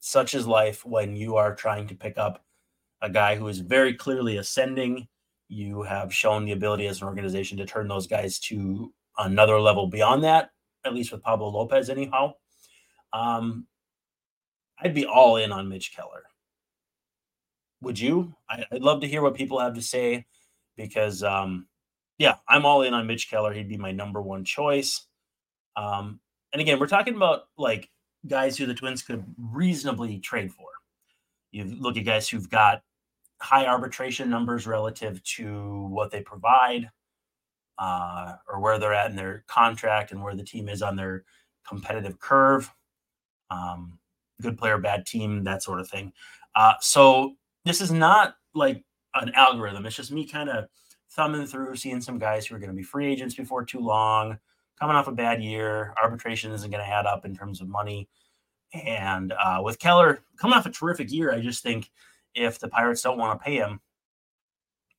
such 0.00 0.34
is 0.34 0.46
life 0.46 0.84
when 0.84 1.14
you 1.16 1.36
are 1.36 1.54
trying 1.54 1.86
to 1.88 1.94
pick 1.94 2.18
up 2.18 2.44
a 3.02 3.10
guy 3.10 3.36
who 3.36 3.48
is 3.48 3.60
very 3.60 3.94
clearly 3.94 4.38
ascending. 4.38 5.08
You 5.48 5.82
have 5.82 6.12
shown 6.12 6.44
the 6.44 6.52
ability 6.52 6.86
as 6.86 7.02
an 7.02 7.08
organization 7.08 7.58
to 7.58 7.66
turn 7.66 7.86
those 7.86 8.06
guys 8.06 8.38
to 8.40 8.92
another 9.18 9.60
level 9.60 9.86
beyond 9.86 10.24
that, 10.24 10.50
at 10.84 10.94
least 10.94 11.12
with 11.12 11.22
Pablo 11.22 11.48
Lopez, 11.48 11.90
anyhow. 11.90 12.34
Um, 13.12 13.66
I'd 14.78 14.94
be 14.94 15.06
all 15.06 15.36
in 15.36 15.52
on 15.52 15.68
Mitch 15.68 15.94
Keller. 15.94 16.24
Would 17.82 17.98
you? 17.98 18.34
I, 18.48 18.64
would 18.72 18.82
love 18.82 19.00
to 19.02 19.08
hear 19.08 19.22
what 19.22 19.34
people 19.34 19.60
have 19.60 19.74
to 19.74 19.82
say 19.82 20.26
because, 20.76 21.22
um, 21.22 21.66
yeah, 22.18 22.36
I'm 22.48 22.64
all 22.64 22.82
in 22.82 22.94
on 22.94 23.06
Mitch 23.06 23.30
Keller. 23.30 23.52
He'd 23.52 23.68
be 23.68 23.76
my 23.76 23.92
number 23.92 24.22
one 24.22 24.44
choice. 24.44 25.06
Um, 25.76 26.20
and 26.52 26.62
again, 26.62 26.78
we're 26.78 26.86
talking 26.86 27.14
about 27.14 27.48
like 27.58 27.90
guys 28.26 28.56
who 28.56 28.66
the 28.66 28.74
Twins 28.74 29.02
could 29.02 29.24
reasonably 29.38 30.18
trade 30.18 30.52
for. 30.52 30.68
You 31.52 31.64
look 31.64 31.96
at 31.96 32.04
guys 32.04 32.28
who've 32.28 32.48
got 32.48 32.82
high 33.40 33.66
arbitration 33.66 34.30
numbers 34.30 34.66
relative 34.66 35.22
to 35.24 35.86
what 35.90 36.10
they 36.10 36.22
provide 36.22 36.90
uh, 37.78 38.36
or 38.48 38.60
where 38.60 38.78
they're 38.78 38.94
at 38.94 39.10
in 39.10 39.16
their 39.16 39.44
contract 39.46 40.12
and 40.12 40.22
where 40.22 40.34
the 40.34 40.44
team 40.44 40.68
is 40.68 40.82
on 40.82 40.96
their 40.96 41.24
competitive 41.68 42.18
curve. 42.18 42.70
Um, 43.50 43.98
good 44.40 44.58
player, 44.58 44.78
bad 44.78 45.06
team, 45.06 45.44
that 45.44 45.62
sort 45.62 45.80
of 45.80 45.88
thing. 45.88 46.12
Uh, 46.54 46.74
so 46.80 47.34
this 47.64 47.80
is 47.80 47.92
not 47.92 48.36
like 48.54 48.82
an 49.14 49.32
algorithm. 49.34 49.84
It's 49.86 49.96
just 49.96 50.12
me 50.12 50.26
kind 50.26 50.48
of 50.48 50.66
thumbing 51.16 51.46
through, 51.46 51.74
seeing 51.76 52.00
some 52.00 52.18
guys 52.18 52.46
who 52.46 52.54
are 52.54 52.58
going 52.58 52.70
to 52.70 52.76
be 52.76 52.82
free 52.82 53.10
agents 53.10 53.34
before 53.34 53.64
too 53.64 53.80
long, 53.80 54.38
coming 54.78 54.94
off 54.94 55.08
a 55.08 55.12
bad 55.12 55.42
year. 55.42 55.94
Arbitration 56.00 56.52
isn't 56.52 56.70
going 56.70 56.84
to 56.84 56.88
add 56.88 57.06
up 57.06 57.24
in 57.24 57.34
terms 57.34 57.60
of 57.60 57.68
money. 57.68 58.08
And 58.74 59.32
uh, 59.32 59.60
with 59.62 59.78
Keller 59.78 60.22
coming 60.38 60.56
off 60.56 60.66
a 60.66 60.70
terrific 60.70 61.10
year, 61.10 61.32
I 61.32 61.40
just 61.40 61.62
think 61.62 61.90
if 62.34 62.58
the 62.58 62.68
Pirates 62.68 63.02
don't 63.02 63.18
want 63.18 63.40
to 63.40 63.44
pay 63.44 63.56
him 63.56 63.80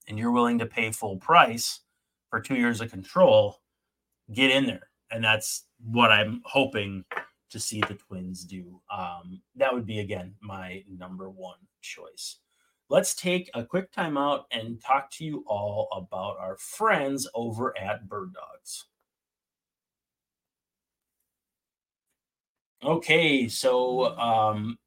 and 0.07 0.17
you're 0.17 0.31
willing 0.31 0.59
to 0.59 0.65
pay 0.65 0.91
full 0.91 1.17
price 1.17 1.81
for 2.29 2.39
two 2.39 2.55
years 2.55 2.81
of 2.81 2.89
control, 2.89 3.61
get 4.33 4.51
in 4.51 4.65
there. 4.65 4.89
And 5.11 5.23
that's 5.23 5.65
what 5.79 6.11
I'm 6.11 6.41
hoping 6.45 7.05
to 7.49 7.59
see 7.59 7.81
the 7.81 7.93
Twins 7.93 8.43
do. 8.43 8.81
Um, 8.91 9.41
that 9.55 9.73
would 9.73 9.85
be, 9.85 9.99
again, 9.99 10.33
my 10.41 10.83
number 10.89 11.29
one 11.29 11.59
choice. 11.81 12.39
Let's 12.89 13.15
take 13.15 13.49
a 13.53 13.65
quick 13.65 13.91
timeout 13.91 14.43
and 14.51 14.81
talk 14.81 15.11
to 15.11 15.25
you 15.25 15.43
all 15.45 15.89
about 15.91 16.37
our 16.39 16.55
friends 16.57 17.27
over 17.35 17.77
at 17.77 18.07
Bird 18.07 18.33
Dogs. 18.33 18.85
Okay, 22.81 23.49
so 23.49 24.17
um, 24.17 24.77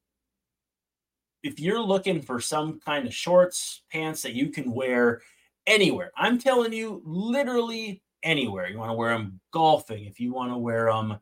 if 1.42 1.60
you're 1.60 1.82
looking 1.82 2.22
for 2.22 2.40
some 2.40 2.80
kind 2.80 3.06
of 3.06 3.14
shorts, 3.14 3.82
pants 3.92 4.22
that 4.22 4.32
you 4.32 4.48
can 4.48 4.72
wear 4.72 5.20
anywhere, 5.66 6.10
I'm 6.16 6.38
telling 6.38 6.72
you, 6.72 7.02
literally 7.04 8.02
anywhere. 8.22 8.68
You 8.68 8.78
want 8.78 8.90
to 8.90 8.94
wear 8.94 9.10
them 9.10 9.40
golfing, 9.52 10.06
if 10.06 10.18
you 10.18 10.32
want 10.32 10.52
to 10.52 10.58
wear 10.58 10.86
them 10.86 11.18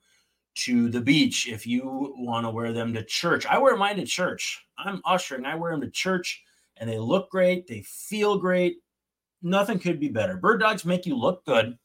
to 0.56 0.88
the 0.88 1.00
beach, 1.00 1.49
if 1.49 1.66
you 1.66 2.14
want 2.18 2.47
to 2.47 2.50
wear 2.50 2.73
them 2.73 2.92
to 2.94 3.04
church. 3.04 3.47
I 3.47 3.58
wear 3.58 3.76
mine 3.76 3.97
to 3.97 4.06
church. 4.06 4.64
I'm 4.76 5.00
ushering, 5.04 5.44
I 5.44 5.56
wear 5.56 5.73
them 5.73 5.80
to 5.80 5.90
church, 5.90 6.42
and 6.78 6.88
they 6.88 6.99
look 6.99 7.30
great, 7.30 7.66
they 7.66 7.82
feel 7.82 8.38
great. 8.38 8.78
Nothing 9.42 9.78
could 9.78 10.00
be 10.00 10.08
better. 10.08 10.37
Bird 10.37 10.61
dogs 10.61 10.85
make 10.85 11.06
you 11.06 11.16
look 11.16 11.44
good. 11.44 11.78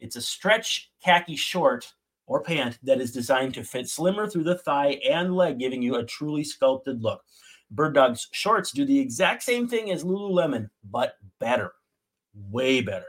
It's 0.00 0.16
a 0.16 0.22
stretch 0.22 0.90
khaki 1.02 1.36
short 1.36 1.92
or 2.26 2.42
pant 2.42 2.78
that 2.82 3.00
is 3.00 3.12
designed 3.12 3.54
to 3.54 3.64
fit 3.64 3.88
slimmer 3.88 4.28
through 4.28 4.44
the 4.44 4.58
thigh 4.58 4.98
and 5.08 5.34
leg, 5.34 5.58
giving 5.58 5.82
you 5.82 5.96
a 5.96 6.04
truly 6.04 6.44
sculpted 6.44 7.02
look. 7.02 7.22
Bird 7.70 7.94
Dog's 7.94 8.28
shorts 8.32 8.70
do 8.72 8.84
the 8.84 8.98
exact 8.98 9.42
same 9.42 9.68
thing 9.68 9.90
as 9.90 10.04
Lululemon, 10.04 10.70
but 10.84 11.14
better, 11.38 11.72
way 12.34 12.80
better. 12.80 13.06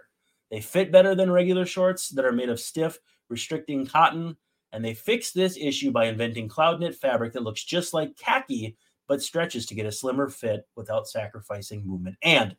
They 0.49 0.61
fit 0.61 0.91
better 0.91 1.15
than 1.15 1.31
regular 1.31 1.65
shorts 1.65 2.09
that 2.09 2.25
are 2.25 2.31
made 2.31 2.49
of 2.49 2.59
stiff, 2.59 2.99
restricting 3.29 3.85
cotton, 3.85 4.37
and 4.71 4.83
they 4.83 4.93
fix 4.93 5.31
this 5.31 5.57
issue 5.57 5.91
by 5.91 6.05
inventing 6.05 6.47
cloud 6.47 6.79
knit 6.79 6.95
fabric 6.95 7.33
that 7.33 7.43
looks 7.43 7.63
just 7.63 7.93
like 7.93 8.17
khaki 8.17 8.75
but 9.07 9.21
stretches 9.21 9.65
to 9.67 9.75
get 9.75 9.85
a 9.85 9.91
slimmer 9.91 10.29
fit 10.29 10.67
without 10.75 11.07
sacrificing 11.07 11.85
movement. 11.85 12.17
And 12.21 12.55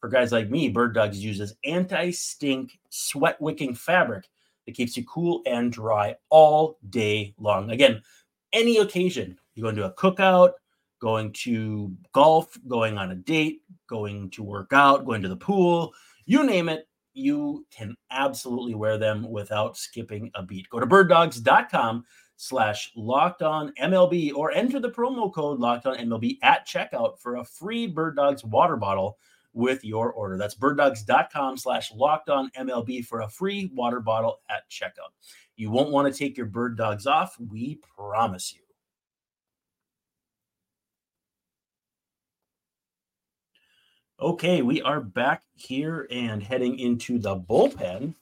for 0.00 0.08
guys 0.08 0.32
like 0.32 0.50
me, 0.50 0.68
Bird 0.68 0.94
Dogs 0.94 1.22
uses 1.22 1.54
anti 1.64 2.10
stink, 2.10 2.78
sweat 2.90 3.40
wicking 3.40 3.74
fabric 3.74 4.28
that 4.66 4.74
keeps 4.74 4.96
you 4.96 5.04
cool 5.04 5.42
and 5.46 5.72
dry 5.72 6.16
all 6.30 6.78
day 6.90 7.34
long. 7.38 7.70
Again, 7.70 8.02
any 8.52 8.78
occasion, 8.78 9.38
you 9.54 9.62
go 9.62 9.70
into 9.70 9.84
a 9.84 9.92
cookout, 9.92 10.52
going 11.00 11.32
to 11.32 11.92
golf, 12.12 12.56
going 12.66 12.98
on 12.98 13.10
a 13.10 13.14
date, 13.14 13.62
going 13.88 14.30
to 14.30 14.42
work 14.42 14.72
out, 14.72 15.04
going 15.04 15.22
to 15.22 15.28
the 15.28 15.36
pool, 15.36 15.92
you 16.26 16.44
name 16.44 16.68
it, 16.68 16.87
you 17.18 17.66
can 17.70 17.94
absolutely 18.10 18.74
wear 18.74 18.96
them 18.96 19.28
without 19.30 19.76
skipping 19.76 20.30
a 20.34 20.42
beat. 20.42 20.68
Go 20.70 20.80
to 20.80 20.86
birddogs.com 20.86 22.04
slash 22.36 22.92
locked 22.96 23.42
on 23.42 23.72
MLB 23.80 24.32
or 24.34 24.52
enter 24.52 24.78
the 24.78 24.90
promo 24.90 25.32
code 25.32 25.58
locked 25.58 25.86
on 25.86 25.96
MLB 25.96 26.38
at 26.42 26.66
checkout 26.66 27.18
for 27.18 27.36
a 27.36 27.44
free 27.44 27.86
Bird 27.86 28.16
Dogs 28.16 28.44
water 28.44 28.76
bottle 28.76 29.18
with 29.52 29.84
your 29.84 30.12
order. 30.12 30.38
That's 30.38 30.54
birddogs.com 30.54 31.56
slash 31.58 31.92
locked 31.92 32.30
on 32.30 32.50
MLB 32.56 33.04
for 33.04 33.22
a 33.22 33.28
free 33.28 33.70
water 33.74 34.00
bottle 34.00 34.40
at 34.48 34.70
checkout. 34.70 35.12
You 35.56 35.70
won't 35.70 35.90
want 35.90 36.12
to 36.12 36.16
take 36.16 36.36
your 36.36 36.46
bird 36.46 36.76
dogs 36.76 37.06
off. 37.06 37.36
We 37.40 37.80
promise 37.96 38.54
you. 38.54 38.67
Okay, 44.20 44.62
we 44.62 44.82
are 44.82 45.00
back 45.00 45.44
here 45.54 46.08
and 46.10 46.42
heading 46.42 46.80
into 46.80 47.20
the 47.20 47.36
bullpen. 47.36 48.16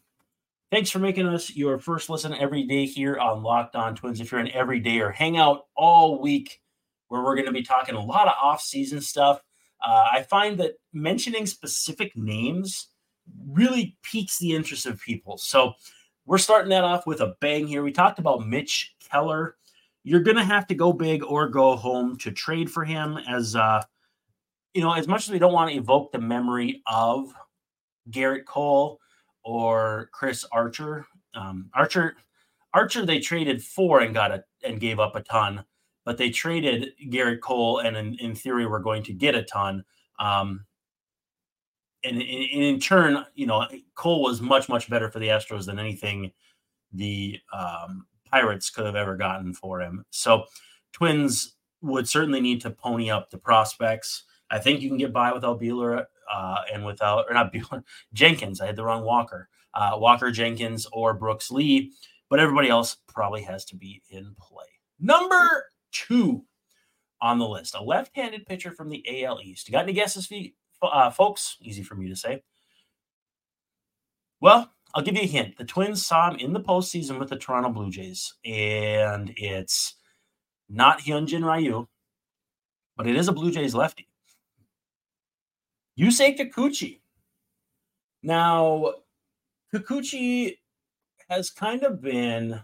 Thanks 0.71 0.91
for 0.91 0.99
making 0.99 1.27
us 1.27 1.57
your 1.57 1.79
first 1.79 2.11
listen 2.11 2.35
every 2.35 2.65
day 2.65 2.85
here 2.85 3.17
on 3.17 3.43
Locked 3.43 3.77
On 3.77 3.95
Twins. 3.95 4.21
If 4.21 4.31
you're 4.31 4.43
an 4.43 4.51
everyday 4.51 5.01
or 5.01 5.11
hang 5.11 5.39
out 5.39 5.69
all 5.75 6.21
week, 6.21 6.61
where 7.09 7.23
we're 7.23 7.35
going 7.35 7.47
to 7.47 7.53
be 7.53 7.63
talking 7.63 7.95
a 7.95 8.05
lot 8.05 8.27
of 8.27 8.35
off-season 8.43 9.01
stuff, 9.01 9.41
uh, 9.83 10.09
I 10.13 10.23
find 10.25 10.59
that 10.61 10.75
mentioning 10.93 11.47
specific 11.47 12.15
names 12.15 12.89
really 13.49 13.97
piques 14.03 14.39
the 14.39 14.55
interest 14.55 14.85
of 14.85 15.01
people. 15.01 15.39
So 15.39 15.73
we're 16.27 16.37
starting 16.37 16.71
that 16.71 16.85
off 16.85 17.07
with 17.07 17.23
a 17.23 17.37
bang 17.41 17.67
here. 17.67 17.83
We 17.83 17.91
talked 17.91 18.19
about 18.19 18.47
Mitch 18.47 18.95
Keller. 19.11 19.57
You're 20.05 20.21
going 20.21 20.37
to 20.37 20.45
have 20.45 20.67
to 20.67 20.75
go 20.75 20.93
big 20.93 21.25
or 21.25 21.49
go 21.49 21.75
home 21.75 22.19
to 22.19 22.33
trade 22.33 22.71
for 22.71 22.85
him 22.85 23.17
as 23.27 23.57
uh, 23.57 23.83
you 24.77 24.83
know, 24.83 24.93
as 24.93 25.09
much 25.09 25.27
as 25.27 25.33
we 25.33 25.39
don't 25.39 25.53
want 25.53 25.71
to 25.71 25.77
evoke 25.77 26.13
the 26.13 26.21
memory 26.21 26.83
of 26.87 27.33
Gerrit 28.11 28.45
Cole 28.45 29.01
or 29.43 30.11
Chris 30.13 30.45
Archer, 30.53 31.07
um, 31.35 31.71
Archer, 31.75 32.17
Archer, 32.75 33.07
they 33.07 33.19
traded 33.19 33.63
for 33.63 34.01
and 34.01 34.15
got 34.15 34.31
a 34.31 34.45
and 34.63 34.81
gave 34.81 35.01
up 35.01 35.17
a 35.17 35.23
ton 35.23 35.65
but 36.07 36.17
they 36.17 36.31
traded 36.31 36.93
Gerrit 37.11 37.41
Cole, 37.41 37.81
and 37.81 37.97
in, 37.97 38.15
in 38.15 38.35
theory, 38.35 38.65
we're 38.65 38.79
going 38.79 39.03
to 39.03 39.13
get 39.13 39.35
a 39.35 39.43
ton. 39.43 39.85
Um, 40.21 40.65
and, 42.05 42.23
and, 42.23 42.23
in 42.23 42.79
turn, 42.79 43.27
you 43.35 43.47
know, 43.47 43.67
Cole 43.97 44.23
was 44.23 44.41
much, 44.41 44.69
much 44.69 44.89
better 44.89 45.11
for 45.11 45.19
the 45.19 45.27
Astros 45.27 45.67
than 45.67 45.81
anything 45.81 46.31
the 46.93 47.41
um, 47.53 48.07
Pirates 48.31 48.71
could 48.71 48.87
have 48.87 48.95
ever 48.95 49.17
gotten 49.17 49.53
for 49.53 49.81
him. 49.81 50.05
So, 50.11 50.45
Twins 50.93 51.57
would 51.83 52.09
certainly 52.09 52.41
need 52.41 52.61
to 52.61 52.71
pony 52.71 53.11
up 53.11 53.31
the 53.31 53.39
prospects. 53.39 54.26
I 54.51 54.59
think 54.59 54.81
you 54.81 54.89
can 54.89 54.99
get 54.99 55.13
by 55.13 55.33
without 55.33 55.61
Buehler 55.61 56.05
uh, 56.33 56.57
and 56.73 56.85
without, 56.85 57.27
or 57.29 57.35
not 57.35 57.53
Buehler, 57.53 57.83
Jenkins. 58.13 58.61
I 58.61 58.67
had 58.67 58.77
the 58.77 58.85
wrong 58.85 59.05
Walker. 59.05 59.49
Uh, 59.75 59.93
Walker 59.95 60.31
Jenkins 60.31 60.87
or 60.93 61.13
Brooks 61.13 61.51
Lee, 61.51 61.93
but 62.31 62.41
everybody 62.41 62.69
else 62.69 62.97
probably 63.09 63.43
has 63.43 63.65
to 63.67 63.77
be 63.77 64.03
in 64.09 64.35
play. 64.39 64.65
Number 64.99 65.67
two 65.93 66.45
on 67.21 67.39
the 67.39 67.47
list. 67.47 67.75
A 67.75 67.83
left-handed 67.83 68.47
pitcher 68.47 68.73
from 68.73 68.89
the 68.89 69.25
AL 69.25 69.41
East. 69.43 69.69
You 69.69 69.73
got 69.73 69.85
any 69.85 69.93
guesses, 69.93 70.31
uh, 70.83 71.11
folks? 71.11 71.57
Easy 71.61 71.83
for 71.83 71.95
me 71.95 72.09
to 72.09 72.17
say. 72.17 72.43
Well, 74.41 74.73
I'll 74.95 75.03
give 75.03 75.15
you 75.15 75.23
a 75.23 75.27
hint. 75.27 75.57
The 75.57 75.65
Twins 75.65 76.07
saw 76.07 76.31
him 76.31 76.39
in 76.39 76.53
the 76.53 76.61
postseason 76.61 77.19
with 77.19 77.29
the 77.29 77.37
Toronto 77.37 77.71
Blue 77.71 77.91
Jays, 77.91 78.35
and 78.45 79.33
it's 79.37 79.95
not 80.69 81.01
Hyunjin 81.01 81.45
Ryu, 81.45 81.87
but 82.97 83.07
it 83.07 83.17
is 83.17 83.29
a 83.29 83.33
Blue 83.33 83.51
Jays 83.51 83.75
lefty. 83.75 84.09
Yusei 85.99 86.39
Kikuchi. 86.39 87.01
Now, 88.23 88.93
Kikuchi 89.73 90.59
has 91.29 91.51
kind 91.51 91.83
of 91.83 92.01
been 92.01 92.61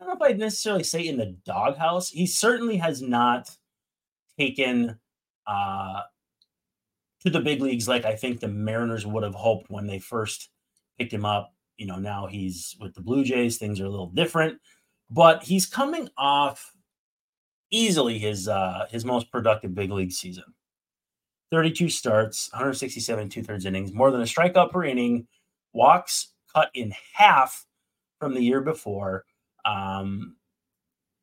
I 0.00 0.04
don't 0.04 0.18
know 0.18 0.26
if 0.26 0.30
I'd 0.30 0.38
necessarily 0.38 0.84
say 0.84 1.06
in 1.06 1.18
the 1.18 1.36
doghouse. 1.44 2.08
He 2.08 2.26
certainly 2.26 2.78
has 2.78 3.02
not 3.02 3.50
taken 4.38 4.98
uh, 5.46 6.00
to 7.22 7.30
the 7.30 7.40
big 7.40 7.60
leagues 7.60 7.86
like 7.86 8.06
I 8.06 8.16
think 8.16 8.40
the 8.40 8.48
Mariners 8.48 9.06
would 9.06 9.22
have 9.22 9.34
hoped 9.34 9.70
when 9.70 9.86
they 9.86 9.98
first 9.98 10.48
picked 10.98 11.12
him 11.12 11.26
up. 11.26 11.54
You 11.76 11.86
know, 11.86 11.96
now 11.96 12.26
he's 12.26 12.76
with 12.80 12.94
the 12.94 13.02
Blue 13.02 13.24
Jays. 13.24 13.58
Things 13.58 13.78
are 13.78 13.84
a 13.84 13.90
little 13.90 14.10
different, 14.10 14.58
but 15.10 15.42
he's 15.42 15.66
coming 15.66 16.08
off 16.16 16.72
easily 17.70 18.18
his 18.18 18.48
uh, 18.48 18.86
his 18.90 19.04
most 19.04 19.30
productive 19.30 19.74
big 19.74 19.90
league 19.90 20.12
season. 20.12 20.44
32 21.50 21.88
starts, 21.88 22.50
167 22.52 23.28
two 23.28 23.42
thirds 23.42 23.66
innings, 23.66 23.92
more 23.92 24.10
than 24.10 24.20
a 24.20 24.24
strikeout 24.24 24.70
per 24.70 24.84
inning, 24.84 25.26
walks 25.72 26.32
cut 26.54 26.70
in 26.74 26.92
half 27.14 27.66
from 28.18 28.34
the 28.34 28.42
year 28.42 28.60
before. 28.60 29.24
Um, 29.64 30.36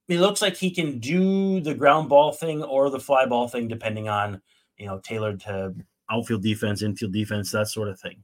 it 0.08 0.20
looks 0.20 0.42
like 0.42 0.56
he 0.56 0.72
can 0.72 1.00
do 1.00 1.60
the 1.60 1.74
ground 1.74 2.10
ball 2.10 2.32
thing 2.32 2.64
or 2.64 2.90
the 2.90 3.00
fly 3.00 3.26
ball 3.26 3.48
thing, 3.48 3.68
depending 3.68 4.08
on, 4.08 4.42
you 4.78 4.86
know, 4.86 5.00
tailored 5.00 5.42
to 5.42 5.76
outfield 6.10 6.44
defense, 6.44 6.82
infield 6.82 7.12
defense, 7.12 7.52
that 7.52 7.68
sort 7.68 7.90
of 7.90 8.00
thing. 8.00 8.24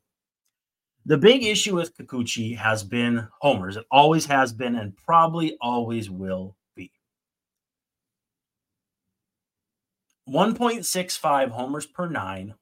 The 1.05 1.17
big 1.17 1.43
issue 1.43 1.75
with 1.75 1.95
Kikuchi 1.97 2.55
has 2.55 2.83
been 2.83 3.27
homers. 3.41 3.75
It 3.75 3.85
always 3.91 4.25
has 4.27 4.53
been 4.53 4.75
and 4.75 4.95
probably 4.95 5.57
always 5.59 6.09
will 6.09 6.55
be. 6.75 6.91
1.65 10.29 11.49
homers 11.49 11.85
per 11.85 12.07
nine 12.07 12.55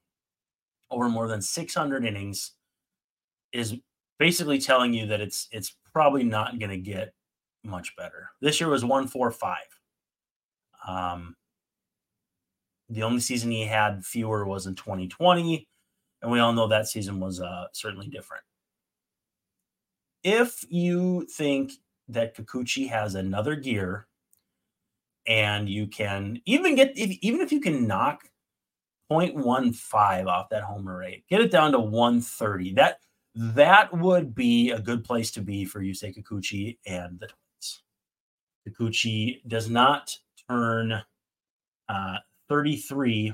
over 0.90 1.08
more 1.08 1.28
than 1.28 1.42
600 1.42 2.06
innings 2.06 2.52
is 3.54 3.76
basically 4.20 4.60
telling 4.60 4.94
you 4.94 5.06
that 5.08 5.22
it's 5.22 5.48
it's 5.52 5.76
probably 5.94 6.24
not 6.24 6.60
going 6.60 6.70
to 6.70 6.78
get 6.78 7.14
much 7.64 7.96
better. 7.96 8.32
This 8.42 8.60
year 8.60 8.70
was 8.70 8.84
145. 8.84 9.58
Um, 10.88 11.36
the 12.90 13.04
only 13.04 13.20
season 13.20 13.52
he 13.52 13.66
had 13.66 14.06
fewer 14.06 14.46
was 14.46 14.66
in 14.66 14.76
2020, 14.76 15.68
and 16.22 16.32
we 16.32 16.40
all 16.40 16.54
know 16.54 16.68
that 16.68 16.88
season 16.88 17.20
was 17.20 17.40
uh, 17.40 17.66
certainly 17.74 18.08
different. 18.08 18.44
If 20.24 20.64
you 20.70 21.26
think 21.26 21.74
that 22.08 22.36
Kikuchi 22.36 22.90
has 22.90 23.16
another 23.16 23.56
gear, 23.56 24.08
and 25.32 25.70
you 25.70 25.88
can 25.88 26.42
even 26.46 26.76
get 26.76 26.92
if, 26.98 27.18
even 27.22 27.40
if 27.40 27.54
you 27.54 27.62
can 27.62 27.88
knock 27.88 28.30
0.15 29.10 30.28
off 30.28 30.50
that 30.50 30.64
homer 30.64 30.98
rate, 30.98 31.24
get 31.30 31.40
it 31.40 31.52
down 31.52 31.72
to 31.72 31.80
130. 31.80 32.74
That 32.74 33.00
that 33.34 33.98
would 33.98 34.36
be 34.36 34.72
a 34.72 34.80
good 34.80 35.06
place 35.06 35.32
to 35.32 35.42
be 35.42 35.64
for 35.64 35.80
Yusei 35.80 36.14
Kikuchi 36.14 36.80
and 36.86 37.18
the 37.18 37.28
Twins. 37.28 37.84
Kikuchi 38.68 39.40
does 39.48 39.70
not 39.70 40.18
turn 40.50 41.02
uh, 41.88 42.18
33 42.50 43.34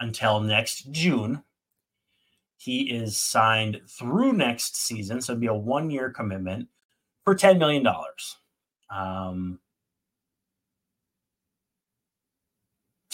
until 0.00 0.40
next 0.40 0.92
June. 0.92 1.42
He 2.58 2.90
is 2.90 3.16
signed 3.16 3.80
through 3.88 4.34
next 4.34 4.76
season, 4.76 5.22
so 5.22 5.32
it'd 5.32 5.40
be 5.40 5.46
a 5.46 5.54
one 5.54 5.90
year 5.90 6.10
commitment 6.10 6.68
for 7.24 7.34
$10 7.34 7.58
million. 7.58 7.86
Um, 8.90 9.60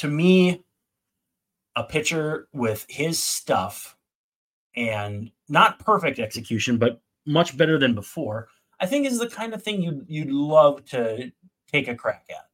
to 0.04 0.10
me, 0.10 0.62
a 1.76 1.82
pitcher 1.82 2.46
with 2.52 2.84
his 2.90 3.18
stuff 3.18 3.96
and 4.76 5.30
not 5.48 5.78
perfect 5.78 6.18
execution, 6.18 6.76
but 6.76 7.00
much 7.24 7.56
better 7.56 7.78
than 7.78 7.94
before, 7.94 8.48
I 8.78 8.84
think 8.84 9.06
is 9.06 9.18
the 9.18 9.30
kind 9.30 9.54
of 9.54 9.62
thing 9.62 9.80
you'd, 9.80 10.04
you'd 10.06 10.30
love 10.30 10.84
to 10.90 11.32
take 11.72 11.88
a 11.88 11.94
crack 11.94 12.26
at. 12.28 12.50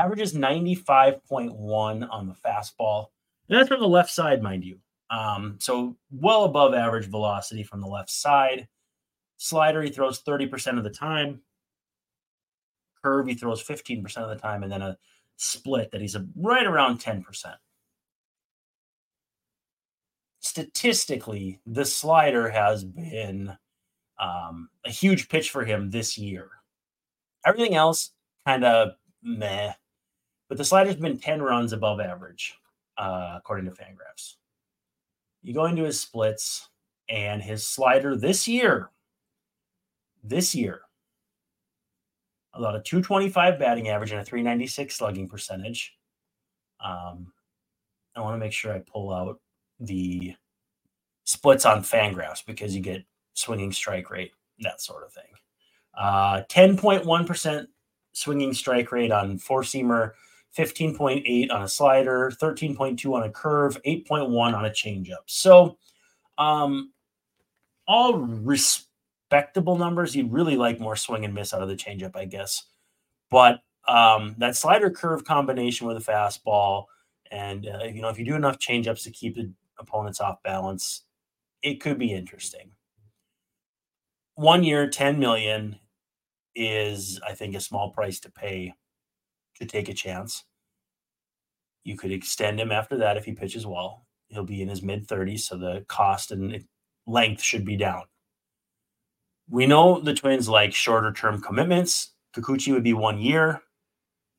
Averages 0.00 0.34
95.1 0.34 2.08
on 2.08 2.28
the 2.28 2.34
fastball. 2.34 3.06
And 3.48 3.58
that's 3.58 3.66
from 3.68 3.80
the 3.80 3.88
left 3.88 4.12
side, 4.12 4.40
mind 4.40 4.62
you. 4.62 4.78
Um, 5.10 5.58
so 5.60 5.96
well 6.12 6.44
above 6.44 6.74
average 6.74 7.06
velocity 7.06 7.64
from 7.64 7.80
the 7.80 7.88
left 7.88 8.10
side. 8.10 8.68
Slider, 9.36 9.82
he 9.82 9.90
throws 9.90 10.22
30% 10.22 10.78
of 10.78 10.84
the 10.84 10.90
time. 10.90 11.40
Curve, 13.02 13.26
he 13.26 13.34
throws 13.34 13.64
15% 13.64 14.16
of 14.18 14.28
the 14.28 14.36
time. 14.36 14.62
And 14.62 14.70
then 14.70 14.82
a 14.82 14.96
split 15.36 15.90
that 15.92 16.00
he's 16.00 16.14
a, 16.14 16.26
right 16.36 16.66
around 16.66 17.00
10% 17.00 17.24
statistically, 20.46 21.60
the 21.66 21.84
slider 21.84 22.48
has 22.48 22.82
been 22.82 23.54
um, 24.18 24.70
a 24.86 24.90
huge 24.90 25.28
pitch 25.28 25.50
for 25.50 25.64
him 25.64 25.90
this 25.90 26.16
year. 26.16 26.48
Everything 27.44 27.74
else 27.74 28.12
kind 28.46 28.64
of 28.64 28.92
meh, 29.22 29.72
but 30.48 30.56
the 30.56 30.64
slider's 30.64 30.96
been 30.96 31.18
10 31.18 31.42
runs 31.42 31.74
above 31.74 32.00
average, 32.00 32.56
uh, 32.96 33.34
according 33.36 33.66
to 33.66 33.72
Fangraphs. 33.72 34.36
You 35.42 35.52
go 35.52 35.66
into 35.66 35.84
his 35.84 36.00
splits, 36.00 36.70
and 37.08 37.42
his 37.42 37.68
slider 37.68 38.16
this 38.16 38.48
year, 38.48 38.90
this 40.24 40.54
year, 40.54 40.80
about 42.58 42.76
a 42.76 42.80
225 42.80 43.58
batting 43.58 43.88
average 43.88 44.12
and 44.12 44.20
a 44.20 44.24
396 44.24 44.94
slugging 44.94 45.28
percentage. 45.28 45.96
Um, 46.84 47.32
I 48.14 48.20
want 48.20 48.34
to 48.34 48.38
make 48.38 48.52
sure 48.52 48.72
I 48.72 48.80
pull 48.80 49.12
out 49.12 49.40
the 49.80 50.34
splits 51.24 51.66
on 51.66 51.82
Fangraphs 51.82 52.44
because 52.46 52.74
you 52.74 52.80
get 52.80 53.04
swinging 53.34 53.72
strike 53.72 54.10
rate, 54.10 54.32
that 54.60 54.80
sort 54.80 55.04
of 55.04 55.12
thing. 55.12 55.24
Uh, 55.96 56.42
10.1% 56.48 57.66
swinging 58.12 58.54
strike 58.54 58.92
rate 58.92 59.12
on 59.12 59.38
four 59.38 59.62
seamer, 59.62 60.12
15.8 60.56 61.52
on 61.52 61.62
a 61.62 61.68
slider, 61.68 62.32
13.2 62.40 63.12
on 63.12 63.24
a 63.24 63.30
curve, 63.30 63.80
8.1 63.86 64.54
on 64.54 64.64
a 64.64 64.70
changeup. 64.70 65.24
So, 65.26 65.76
um, 66.38 66.92
all 67.86 68.18
respectable 69.30 69.76
numbers. 69.76 70.14
You'd 70.14 70.32
really 70.32 70.56
like 70.56 70.80
more 70.80 70.96
swing 70.96 71.24
and 71.24 71.34
miss 71.34 71.52
out 71.52 71.62
of 71.62 71.68
the 71.68 71.76
changeup, 71.76 72.16
I 72.16 72.24
guess. 72.24 72.64
But 73.30 73.60
um, 73.88 74.34
that 74.38 74.56
slider 74.56 74.90
curve 74.90 75.24
combination 75.24 75.86
with 75.86 75.96
a 75.96 76.00
fastball, 76.00 76.84
and 77.30 77.66
uh, 77.66 77.84
you 77.84 78.02
know, 78.02 78.08
if 78.08 78.18
you 78.18 78.24
do 78.24 78.34
enough 78.34 78.58
changeups 78.58 79.02
to 79.04 79.10
keep 79.10 79.34
the 79.34 79.52
opponents 79.78 80.20
off 80.20 80.42
balance, 80.42 81.02
it 81.62 81.80
could 81.80 81.98
be 81.98 82.12
interesting. 82.12 82.70
One 84.34 84.62
year, 84.64 84.88
10 84.88 85.18
million 85.18 85.78
is, 86.54 87.20
I 87.26 87.32
think, 87.32 87.54
a 87.54 87.60
small 87.60 87.90
price 87.90 88.20
to 88.20 88.30
pay 88.30 88.74
to 89.56 89.64
take 89.64 89.88
a 89.88 89.94
chance. 89.94 90.44
You 91.84 91.96
could 91.96 92.12
extend 92.12 92.60
him 92.60 92.70
after 92.70 92.98
that 92.98 93.16
if 93.16 93.24
he 93.24 93.32
pitches 93.32 93.66
well. 93.66 94.06
He'll 94.28 94.44
be 94.44 94.60
in 94.60 94.68
his 94.68 94.82
mid 94.82 95.08
30s, 95.08 95.40
so 95.40 95.56
the 95.56 95.84
cost 95.88 96.32
and 96.32 96.64
length 97.06 97.42
should 97.42 97.64
be 97.64 97.76
down. 97.76 98.02
We 99.56 99.66
know 99.66 100.00
the 100.00 100.12
Twins 100.12 100.50
like 100.50 100.74
shorter 100.74 101.14
term 101.14 101.40
commitments. 101.40 102.10
Kikuchi 102.34 102.74
would 102.74 102.82
be 102.82 102.92
one 102.92 103.18
year 103.18 103.62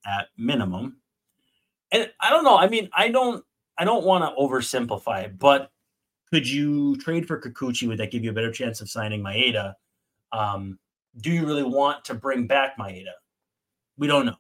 at 0.06 0.28
minimum. 0.38 0.98
And 1.92 2.12
I 2.20 2.30
don't 2.30 2.44
know. 2.44 2.56
I 2.56 2.68
mean, 2.70 2.88
I 2.94 3.10
don't 3.10 3.44
I 3.80 3.84
don't 3.84 4.06
want 4.06 4.24
to 4.26 4.40
oversimplify 4.40 5.36
but 5.40 5.72
could 6.32 6.48
you 6.48 6.98
trade 6.98 7.28
for 7.28 7.42
Kikuchi? 7.42 7.88
Would 7.88 7.98
that 7.98 8.12
give 8.12 8.24
you 8.24 8.30
a 8.30 8.34
better 8.34 8.52
chance 8.52 8.80
of 8.80 8.92
signing 8.92 9.24
Maeda? 9.24 9.74
Um, 10.32 10.78
do 11.20 11.32
you 11.32 11.48
really 11.48 11.64
want 11.64 12.06
to 12.06 12.14
bring 12.14 12.46
back 12.46 12.78
Maeda? 12.78 13.16
We 13.98 14.06
don't 14.06 14.28
know. 14.28 14.38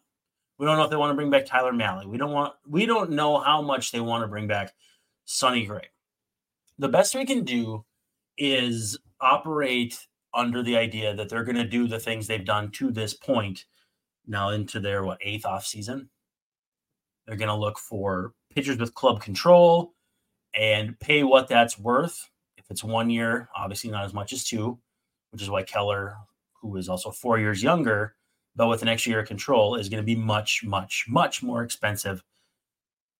We 0.59 0.67
don't 0.67 0.77
know 0.77 0.83
if 0.83 0.91
they 0.91 0.95
want 0.95 1.09
to 1.09 1.15
bring 1.15 1.31
back 1.31 1.47
Tyler 1.47 1.73
Mahle. 1.73 2.05
We 2.05 2.19
don't 2.19 2.33
want. 2.33 2.53
We 2.67 2.85
don't 2.85 3.09
know 3.09 3.39
how 3.39 3.63
much 3.63 3.91
they 3.91 3.99
want 3.99 4.21
to 4.23 4.27
bring 4.27 4.45
back 4.45 4.75
Sonny 5.25 5.65
Gray. 5.65 5.87
The 6.77 6.87
best 6.87 7.15
we 7.15 7.25
can 7.25 7.43
do 7.43 7.83
is 8.37 8.99
operate 9.19 9.97
under 10.37 10.63
the 10.63 10.77
idea 10.77 11.15
that 11.15 11.29
they're 11.29 11.43
going 11.43 11.57
to 11.57 11.65
do 11.65 11.87
the 11.87 11.99
things 11.99 12.27
they've 12.27 12.45
done 12.45 12.71
to 12.71 12.91
this 12.91 13.13
point 13.13 13.65
now 14.27 14.49
into 14.49 14.79
their 14.79 15.03
what 15.03 15.17
eighth 15.21 15.45
off 15.45 15.65
season. 15.65 16.09
They're 17.25 17.35
going 17.35 17.49
to 17.49 17.55
look 17.55 17.79
for 17.79 18.33
pitchers 18.53 18.77
with 18.77 18.93
club 18.93 19.21
control 19.21 19.93
and 20.55 20.97
pay 20.99 21.23
what 21.23 21.47
that's 21.47 21.77
worth. 21.77 22.29
If 22.57 22.65
it's 22.69 22.83
one 22.83 23.09
year, 23.09 23.49
obviously 23.55 23.89
not 23.89 24.05
as 24.05 24.13
much 24.13 24.31
as 24.31 24.43
two, 24.43 24.79
which 25.31 25.41
is 25.41 25.49
why 25.49 25.63
Keller, 25.63 26.15
who 26.61 26.77
is 26.77 26.87
also 26.87 27.11
four 27.11 27.39
years 27.39 27.61
younger, 27.61 28.15
but 28.55 28.67
with 28.67 28.81
an 28.81 28.87
extra 28.87 29.11
year 29.11 29.19
of 29.21 29.27
control, 29.27 29.75
is 29.75 29.89
going 29.89 30.01
to 30.01 30.05
be 30.05 30.15
much, 30.15 30.63
much, 30.63 31.05
much 31.07 31.43
more 31.43 31.63
expensive 31.63 32.23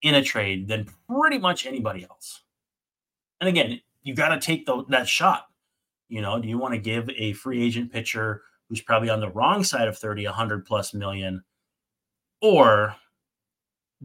in 0.01 0.15
a 0.15 0.23
trade 0.23 0.67
than 0.67 0.87
pretty 1.09 1.37
much 1.37 1.65
anybody 1.65 2.05
else. 2.09 2.43
And 3.39 3.47
again, 3.47 3.81
you 4.03 4.15
got 4.15 4.29
to 4.29 4.39
take 4.39 4.65
the, 4.65 4.83
that 4.89 5.07
shot. 5.07 5.47
You 6.09 6.21
know, 6.21 6.39
do 6.39 6.47
you 6.47 6.57
want 6.57 6.73
to 6.73 6.79
give 6.79 7.09
a 7.09 7.33
free 7.33 7.63
agent 7.63 7.91
pitcher 7.91 8.43
who's 8.69 8.81
probably 8.81 9.09
on 9.09 9.19
the 9.19 9.31
wrong 9.31 9.63
side 9.63 9.87
of 9.87 9.97
30, 9.97 10.25
100 10.25 10.65
plus 10.65 10.93
million? 10.93 11.43
Or 12.41 12.95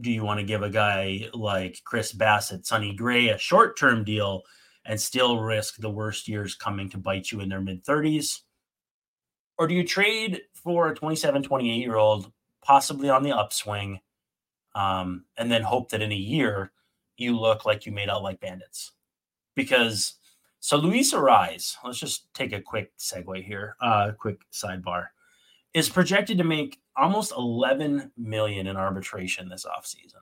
do 0.01 0.11
you 0.11 0.23
want 0.23 0.39
to 0.39 0.45
give 0.45 0.63
a 0.63 0.69
guy 0.69 1.29
like 1.33 1.81
Chris 1.85 2.13
Bassitt, 2.13 2.65
Sonny 2.65 2.93
Gray 2.93 3.29
a 3.29 3.37
short 3.37 3.77
term 3.77 4.03
deal 4.03 4.43
and 4.85 4.99
still 4.99 5.39
risk 5.39 5.77
the 5.77 5.89
worst 5.89 6.27
years 6.27 6.55
coming 6.55 6.89
to 6.89 6.97
bite 6.97 7.31
you 7.31 7.39
in 7.39 7.49
their 7.49 7.61
mid 7.61 7.85
30s? 7.85 8.39
Or 9.57 9.67
do 9.67 9.75
you 9.75 9.85
trade 9.85 10.41
for 10.55 10.89
a 10.89 10.95
27, 10.95 11.43
28 11.43 11.75
year 11.75 11.95
old, 11.95 12.31
possibly 12.63 13.09
on 13.09 13.23
the 13.23 13.31
upswing, 13.31 13.99
um, 14.75 15.25
and 15.37 15.51
then 15.51 15.61
hope 15.61 15.89
that 15.89 16.01
in 16.01 16.11
a 16.11 16.15
year 16.15 16.71
you 17.17 17.39
look 17.39 17.65
like 17.65 17.85
you 17.85 17.91
made 17.91 18.09
out 18.09 18.23
like 18.23 18.39
bandits? 18.39 18.91
Because 19.55 20.15
so 20.63 20.77
Luis 20.77 21.13
Arraez, 21.13 21.75
let's 21.83 21.99
just 21.99 22.33
take 22.33 22.53
a 22.53 22.61
quick 22.61 22.97
segue 22.97 23.43
here, 23.43 23.75
uh, 23.81 24.13
quick 24.17 24.39
sidebar, 24.53 25.07
is 25.73 25.89
projected 25.89 26.37
to 26.37 26.45
make 26.45 26.79
almost 26.95 27.33
11 27.37 28.13
million 28.15 28.67
in 28.67 28.77
arbitration 28.77 29.49
this 29.49 29.65
offseason. 29.65 30.21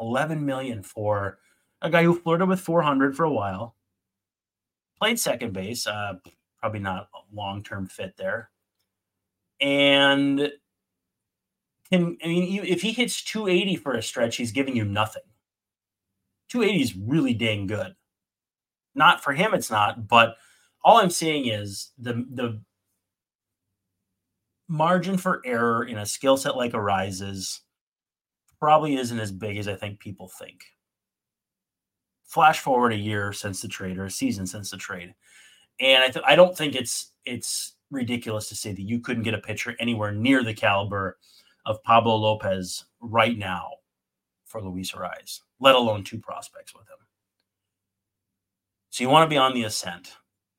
11 0.00 0.44
million 0.44 0.82
for 0.82 1.38
a 1.80 1.88
guy 1.88 2.02
who 2.02 2.12
flirted 2.12 2.48
with 2.48 2.58
400 2.58 3.16
for 3.16 3.22
a 3.22 3.32
while, 3.32 3.76
played 4.98 5.20
second 5.20 5.52
base, 5.52 5.86
uh, 5.86 6.14
probably 6.58 6.80
not 6.80 7.08
a 7.14 7.18
long 7.32 7.62
term 7.62 7.86
fit 7.86 8.16
there. 8.16 8.50
And 9.60 10.50
can 11.88 12.18
I 12.24 12.26
mean 12.26 12.64
if 12.64 12.82
he 12.82 12.90
hits 12.90 13.22
280 13.22 13.76
for 13.76 13.92
a 13.92 14.02
stretch, 14.02 14.38
he's 14.38 14.50
giving 14.50 14.74
you 14.74 14.84
nothing. 14.84 15.22
280 16.48 16.82
is 16.82 16.96
really 16.96 17.34
dang 17.34 17.68
good. 17.68 17.94
Not 18.98 19.22
for 19.22 19.32
him, 19.32 19.54
it's 19.54 19.70
not, 19.70 20.08
but 20.08 20.36
all 20.82 20.98
I'm 20.98 21.10
seeing 21.10 21.46
is 21.46 21.92
the 21.98 22.26
the 22.32 22.60
margin 24.66 25.16
for 25.16 25.40
error 25.46 25.84
in 25.84 25.98
a 25.98 26.04
skill 26.04 26.36
set 26.36 26.56
like 26.56 26.72
Arraez's 26.72 27.62
probably 28.58 28.96
isn't 28.96 29.20
as 29.20 29.30
big 29.30 29.56
as 29.56 29.68
I 29.68 29.76
think 29.76 30.00
people 30.00 30.28
think. 30.28 30.62
Flash 32.24 32.58
forward 32.58 32.92
a 32.92 32.96
year 32.96 33.32
since 33.32 33.62
the 33.62 33.68
trade 33.68 33.98
or 33.98 34.06
a 34.06 34.10
season 34.10 34.46
since 34.46 34.70
the 34.72 34.76
trade, 34.76 35.14
and 35.78 36.02
I 36.02 36.10
th- 36.10 36.24
I 36.26 36.34
don't 36.34 36.56
think 36.58 36.74
it's 36.74 37.12
it's 37.24 37.76
ridiculous 37.92 38.48
to 38.48 38.56
say 38.56 38.72
that 38.72 38.82
you 38.82 38.98
couldn't 39.00 39.22
get 39.22 39.32
a 39.32 39.38
pitcher 39.38 39.76
anywhere 39.78 40.12
near 40.12 40.42
the 40.42 40.54
caliber 40.54 41.18
of 41.66 41.82
Pablo 41.84 42.16
Lopez 42.16 42.84
right 43.00 43.38
now 43.38 43.70
for 44.44 44.60
Luis 44.60 44.90
Arraez, 44.92 45.42
let 45.60 45.76
alone 45.76 46.02
two 46.02 46.18
prospects 46.18 46.74
with 46.74 46.88
him. 46.88 47.07
So 48.98 49.04
you 49.04 49.10
want 49.10 49.30
to 49.30 49.32
be 49.32 49.38
on 49.38 49.54
the 49.54 49.62
ascent. 49.62 50.16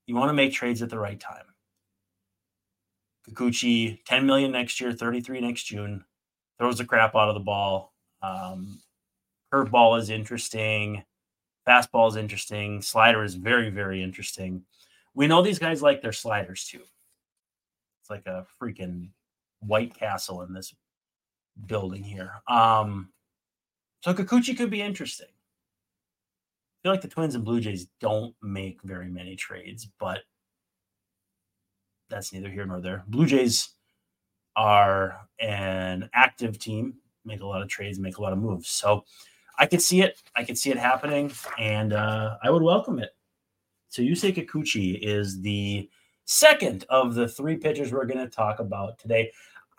You 0.08 0.16
want 0.16 0.30
to 0.30 0.34
make 0.34 0.54
trades 0.54 0.82
at 0.82 0.90
the 0.90 0.98
right 0.98 1.20
time. 1.20 1.44
Kikuchi, 3.28 4.00
10 4.06 4.26
million 4.26 4.54
next 4.54 4.80
year, 4.80 4.94
33 4.94 5.42
next 5.42 5.64
June. 5.64 6.06
Throws 6.58 6.78
the 6.78 6.86
crap 6.86 7.18
out 7.18 7.28
of 7.28 7.34
the 7.34 7.42
ball. 7.42 7.94
Um, 8.22 8.80
curveball 9.54 10.00
is 10.00 10.10
interesting. 10.10 11.04
Fastball 11.68 12.08
is 12.08 12.16
interesting. 12.16 12.82
Slider 12.82 13.26
is 13.26 13.36
very, 13.36 13.70
very 13.72 14.02
interesting. 14.02 14.64
We 15.14 15.28
know 15.28 15.42
these 15.42 15.60
guys 15.60 15.82
like 15.82 16.02
their 16.02 16.14
sliders 16.14 16.64
too. 16.64 16.84
It's 18.00 18.10
like 18.10 18.26
a 18.26 18.46
freaking 18.58 19.10
White 19.60 19.94
Castle 19.96 20.44
in 20.44 20.54
this 20.54 20.74
building 21.66 22.04
here. 22.04 22.42
Um, 22.48 23.10
so 24.00 24.14
Kikuchi 24.14 24.56
could 24.56 24.70
be 24.70 24.82
interesting. 24.82 25.28
I 26.80 26.88
feel 26.88 26.92
like 26.94 27.02
the 27.02 27.10
Twins 27.10 27.36
and 27.36 27.44
Blue 27.44 27.60
Jays 27.60 27.88
don't 28.00 28.34
make 28.42 28.82
very 28.84 29.10
many 29.10 29.36
trades, 29.36 29.90
but 30.00 30.20
that's 32.10 32.32
neither 32.32 32.50
here 32.50 32.66
nor 32.66 32.80
there. 32.80 33.04
Blue 33.08 33.26
Jays 33.26 33.70
are 34.56 35.28
an 35.42 36.10
active 36.14 36.58
team, 36.58 36.96
make 37.26 37.42
a 37.42 37.46
lot 37.46 37.62
of 37.62 37.68
trades, 37.68 38.00
make 38.00 38.18
a 38.18 38.22
lot 38.22 38.32
of 38.32 38.40
moves. 38.40 38.70
So 38.70 39.04
I 39.58 39.66
could 39.66 39.82
see 39.82 40.02
it. 40.02 40.22
I 40.38 40.46
could 40.46 40.58
see 40.58 40.70
it 40.70 40.78
happening, 40.78 41.34
and 41.58 41.92
uh, 41.92 42.38
I 42.42 42.50
would 42.50 42.64
welcome 42.64 42.98
it. 43.00 43.10
So 43.90 44.02
Yusei 44.02 44.34
Kikuchi 44.34 44.98
is 45.02 45.42
the 45.42 45.90
second 46.24 46.86
of 46.90 47.14
the 47.14 47.28
three 47.28 47.58
pitchers 47.58 47.92
we're 47.92 48.06
going 48.06 48.20
to 48.20 48.30
talk 48.30 48.60
about 48.60 49.00
today. 49.00 49.32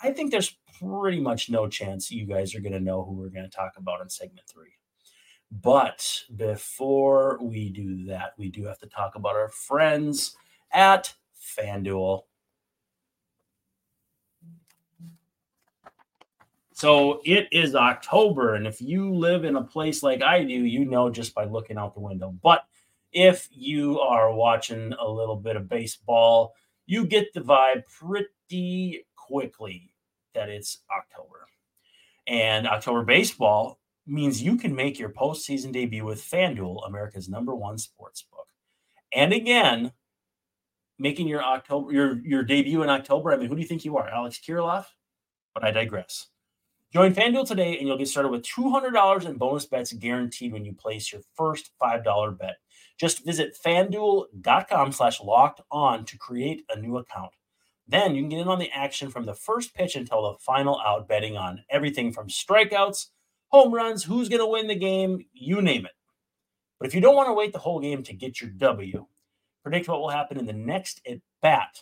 I 0.03 0.13
think 0.13 0.31
there's 0.31 0.59
pretty 0.79 1.21
much 1.21 1.49
no 1.49 1.67
chance 1.67 2.11
you 2.11 2.27
guys 2.27 2.55
are 2.55 2.61
going 2.61 2.73
to 2.73 2.81
know 2.81 3.05
who 3.05 3.13
we're 3.13 3.31
going 3.31 3.49
to 3.49 3.57
talk 3.57 3.73
about 3.79 4.03
in 4.03 4.11
segment 4.11 4.47
three. 4.53 4.73
But 5.51 6.25
before 6.37 7.39
we 7.43 7.71
do 7.71 8.05
that, 8.07 8.35
we 8.39 8.49
do 8.49 8.65
have 8.65 8.79
to 8.79 8.87
talk 8.87 9.17
about 9.17 9.35
our 9.35 9.49
friends 9.49 10.37
at 10.73 11.13
FanDuel. 11.59 12.23
So 16.73 17.21
it 17.25 17.49
is 17.53 17.75
October, 17.75 18.55
and 18.55 18.67
if 18.67 18.81
you 18.81 19.13
live 19.13 19.45
in 19.45 19.57
a 19.57 19.63
place 19.63 20.03
like 20.03 20.23
I 20.23 20.45
do, 20.45 20.55
you 20.55 20.87
know 20.87 21.11
just 21.11 21.35
by 21.35 21.45
looking 21.45 21.77
out 21.77 21.95
the 21.95 22.01
window. 22.01 22.35
But 22.43 22.65
if 23.13 23.49
you 23.53 24.01
are 24.01 24.33
watching 24.33 24.95
a 24.99 25.07
little 25.07 25.37
bit 25.37 25.57
of 25.57 25.69
baseball, 25.69 26.55
you 26.87 27.05
get 27.05 27.35
the 27.35 27.41
vibe 27.41 27.83
pretty 27.89 29.05
quickly 29.17 29.93
that 30.33 30.49
it's 30.49 30.79
October. 30.97 31.47
And 32.27 32.67
October 32.69 33.03
baseball 33.03 33.80
means 34.11 34.43
you 34.43 34.57
can 34.57 34.75
make 34.75 34.99
your 34.99 35.11
postseason 35.11 35.73
debut 35.73 36.05
with 36.05 36.23
FanDuel, 36.23 36.87
America's 36.87 37.29
number 37.29 37.55
one 37.55 37.79
sports 37.79 38.23
book. 38.31 38.49
And 39.13 39.33
again, 39.33 39.93
making 40.99 41.29
your 41.29 41.43
October 41.43 41.93
your 41.93 42.19
your 42.25 42.43
debut 42.43 42.83
in 42.83 42.91
October. 42.91 43.33
I 43.33 43.37
mean, 43.37 43.49
who 43.49 43.55
do 43.55 43.63
you 43.63 43.67
think 43.67 43.85
you 43.85 43.97
are, 43.97 44.09
Alex 44.09 44.39
Kirilloff? 44.47 44.87
But 45.55 45.65
I 45.65 45.71
digress. 45.71 46.27
Join 46.93 47.15
FanDuel 47.15 47.47
today 47.47 47.79
and 47.79 47.87
you'll 47.87 47.99
get 47.99 48.09
started 48.09 48.31
with 48.31 48.43
$200 48.43 49.25
in 49.25 49.37
bonus 49.37 49.65
bets 49.65 49.93
guaranteed 49.93 50.53
when 50.53 50.65
you 50.65 50.73
place 50.73 51.13
your 51.13 51.23
first 51.37 51.71
$5 51.81 52.39
bet. 52.39 52.57
Just 52.99 53.25
visit 53.25 53.57
fanduel.com 53.65 54.91
slash 54.91 55.21
locked 55.21 55.61
on 55.71 56.05
to 56.07 56.19
create 56.19 56.65
a 56.69 56.81
new 56.81 56.97
account. 56.97 57.31
Then 57.87 58.17
you 58.17 58.23
can 58.23 58.29
get 58.29 58.41
in 58.41 58.49
on 58.49 58.59
the 58.59 58.71
action 58.73 59.09
from 59.09 59.25
the 59.25 59.35
first 59.35 59.73
pitch 59.73 59.95
until 59.95 60.23
the 60.23 60.39
final 60.39 60.81
out, 60.85 61.09
betting 61.09 61.37
on 61.37 61.63
everything 61.71 62.13
from 62.13 62.29
strikeouts, 62.29 63.07
home 63.51 63.73
runs, 63.73 64.03
who's 64.03 64.29
going 64.29 64.41
to 64.41 64.47
win 64.47 64.67
the 64.67 64.75
game, 64.75 65.25
you 65.33 65.61
name 65.63 65.85
it. 65.85 65.93
But 66.79 66.89
if 66.89 66.95
you 66.95 67.01
don't 67.01 67.17
want 67.17 67.29
to 67.29 67.35
wait 67.35 67.53
the 67.53 67.59
whole 67.59 67.81
game 67.81 68.03
to 68.05 68.15
get 68.15 68.41
your 68.41 68.51
W, 68.51 69.07
predict 69.63 69.89
what 69.89 70.01
will 70.01 70.09
happen 70.09 70.39
in 70.39 70.47
the 70.47 70.53
next 70.53 71.01
at 71.07 71.19
bat 71.43 71.81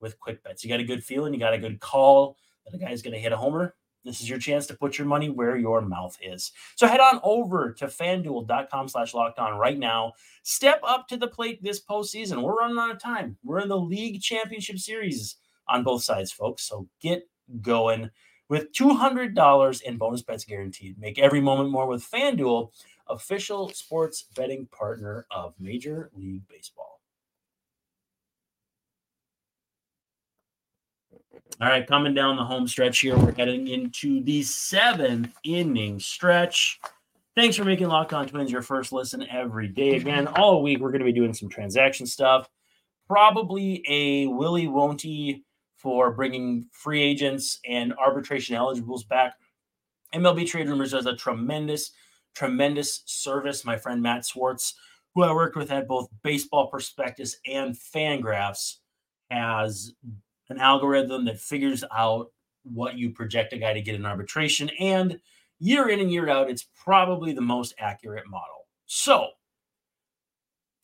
with 0.00 0.20
quick 0.20 0.42
bets. 0.44 0.62
You 0.62 0.70
got 0.70 0.80
a 0.80 0.84
good 0.84 1.02
feeling, 1.02 1.34
you 1.34 1.40
got 1.40 1.54
a 1.54 1.58
good 1.58 1.80
call 1.80 2.36
that 2.64 2.74
a 2.74 2.78
guy's 2.78 3.02
going 3.02 3.14
to 3.14 3.20
hit 3.20 3.32
a 3.32 3.36
homer. 3.36 3.74
This 4.04 4.20
is 4.20 4.30
your 4.30 4.38
chance 4.38 4.68
to 4.68 4.74
put 4.74 4.98
your 4.98 5.06
money 5.08 5.30
where 5.30 5.56
your 5.56 5.80
mouth 5.80 6.16
is. 6.22 6.52
So 6.76 6.86
head 6.86 7.00
on 7.00 7.18
over 7.24 7.72
to 7.72 7.86
fanduel.com 7.86 8.86
slash 8.86 9.14
locked 9.14 9.40
on 9.40 9.58
right 9.58 9.76
now. 9.76 10.12
Step 10.44 10.80
up 10.84 11.08
to 11.08 11.16
the 11.16 11.26
plate 11.26 11.60
this 11.60 11.84
postseason. 11.84 12.40
We're 12.40 12.54
running 12.54 12.78
out 12.78 12.92
of 12.92 13.00
time. 13.00 13.36
We're 13.42 13.58
in 13.58 13.68
the 13.68 13.76
league 13.76 14.22
championship 14.22 14.78
series 14.78 15.36
on 15.66 15.82
both 15.82 16.04
sides, 16.04 16.30
folks. 16.30 16.62
So 16.68 16.88
get 17.00 17.28
going 17.60 18.10
with 18.48 18.72
$200 18.72 19.82
in 19.82 19.96
bonus 19.96 20.22
bets 20.22 20.44
guaranteed. 20.44 20.98
Make 20.98 21.18
every 21.18 21.40
moment 21.40 21.70
more 21.70 21.86
with 21.86 22.08
FanDuel, 22.08 22.70
official 23.08 23.68
sports 23.70 24.24
betting 24.34 24.66
partner 24.66 25.26
of 25.30 25.54
Major 25.58 26.10
League 26.14 26.46
Baseball. 26.48 27.00
All 31.60 31.68
right, 31.68 31.86
coming 31.86 32.12
down 32.12 32.36
the 32.36 32.44
home 32.44 32.68
stretch 32.68 32.98
here, 32.98 33.16
we're 33.16 33.32
heading 33.32 33.68
into 33.68 34.22
the 34.22 34.42
seventh 34.42 35.32
inning 35.42 35.98
stretch. 35.98 36.80
Thanks 37.34 37.56
for 37.56 37.64
making 37.64 37.88
Locked 37.88 38.12
On 38.12 38.26
Twins 38.26 38.50
your 38.50 38.62
first 38.62 38.92
listen 38.92 39.26
every 39.30 39.68
day. 39.68 39.96
Again, 39.96 40.26
all 40.26 40.62
week 40.62 40.80
we're 40.80 40.90
going 40.90 41.00
to 41.00 41.06
be 41.06 41.12
doing 41.12 41.32
some 41.32 41.48
transaction 41.48 42.06
stuff. 42.06 42.48
Probably 43.08 43.82
a 43.88 44.26
Willie 44.26 44.66
Wonty 44.66 45.42
for 45.86 46.10
bringing 46.10 46.66
free 46.72 47.00
agents 47.00 47.60
and 47.64 47.94
arbitration 47.94 48.56
eligibles 48.56 49.04
back. 49.04 49.34
MLB 50.12 50.44
Trade 50.44 50.68
Rumors 50.68 50.90
does 50.90 51.06
a 51.06 51.14
tremendous, 51.14 51.92
tremendous 52.34 53.04
service. 53.06 53.64
My 53.64 53.76
friend 53.76 54.02
Matt 54.02 54.26
Swartz, 54.26 54.74
who 55.14 55.22
I 55.22 55.32
worked 55.32 55.54
with 55.54 55.70
at 55.70 55.86
both 55.86 56.08
Baseball 56.24 56.66
Prospectus 56.66 57.36
and 57.46 57.76
Fangraphs, 57.76 58.78
has 59.30 59.92
an 60.48 60.58
algorithm 60.58 61.24
that 61.26 61.38
figures 61.38 61.84
out 61.96 62.32
what 62.64 62.98
you 62.98 63.10
project 63.10 63.52
a 63.52 63.56
guy 63.56 63.72
to 63.72 63.80
get 63.80 63.94
in 63.94 64.06
arbitration. 64.06 64.68
And 64.80 65.20
year 65.60 65.88
in 65.88 66.00
and 66.00 66.10
year 66.10 66.28
out, 66.28 66.50
it's 66.50 66.66
probably 66.84 67.32
the 67.32 67.40
most 67.42 67.76
accurate 67.78 68.26
model. 68.28 68.66
So 68.86 69.28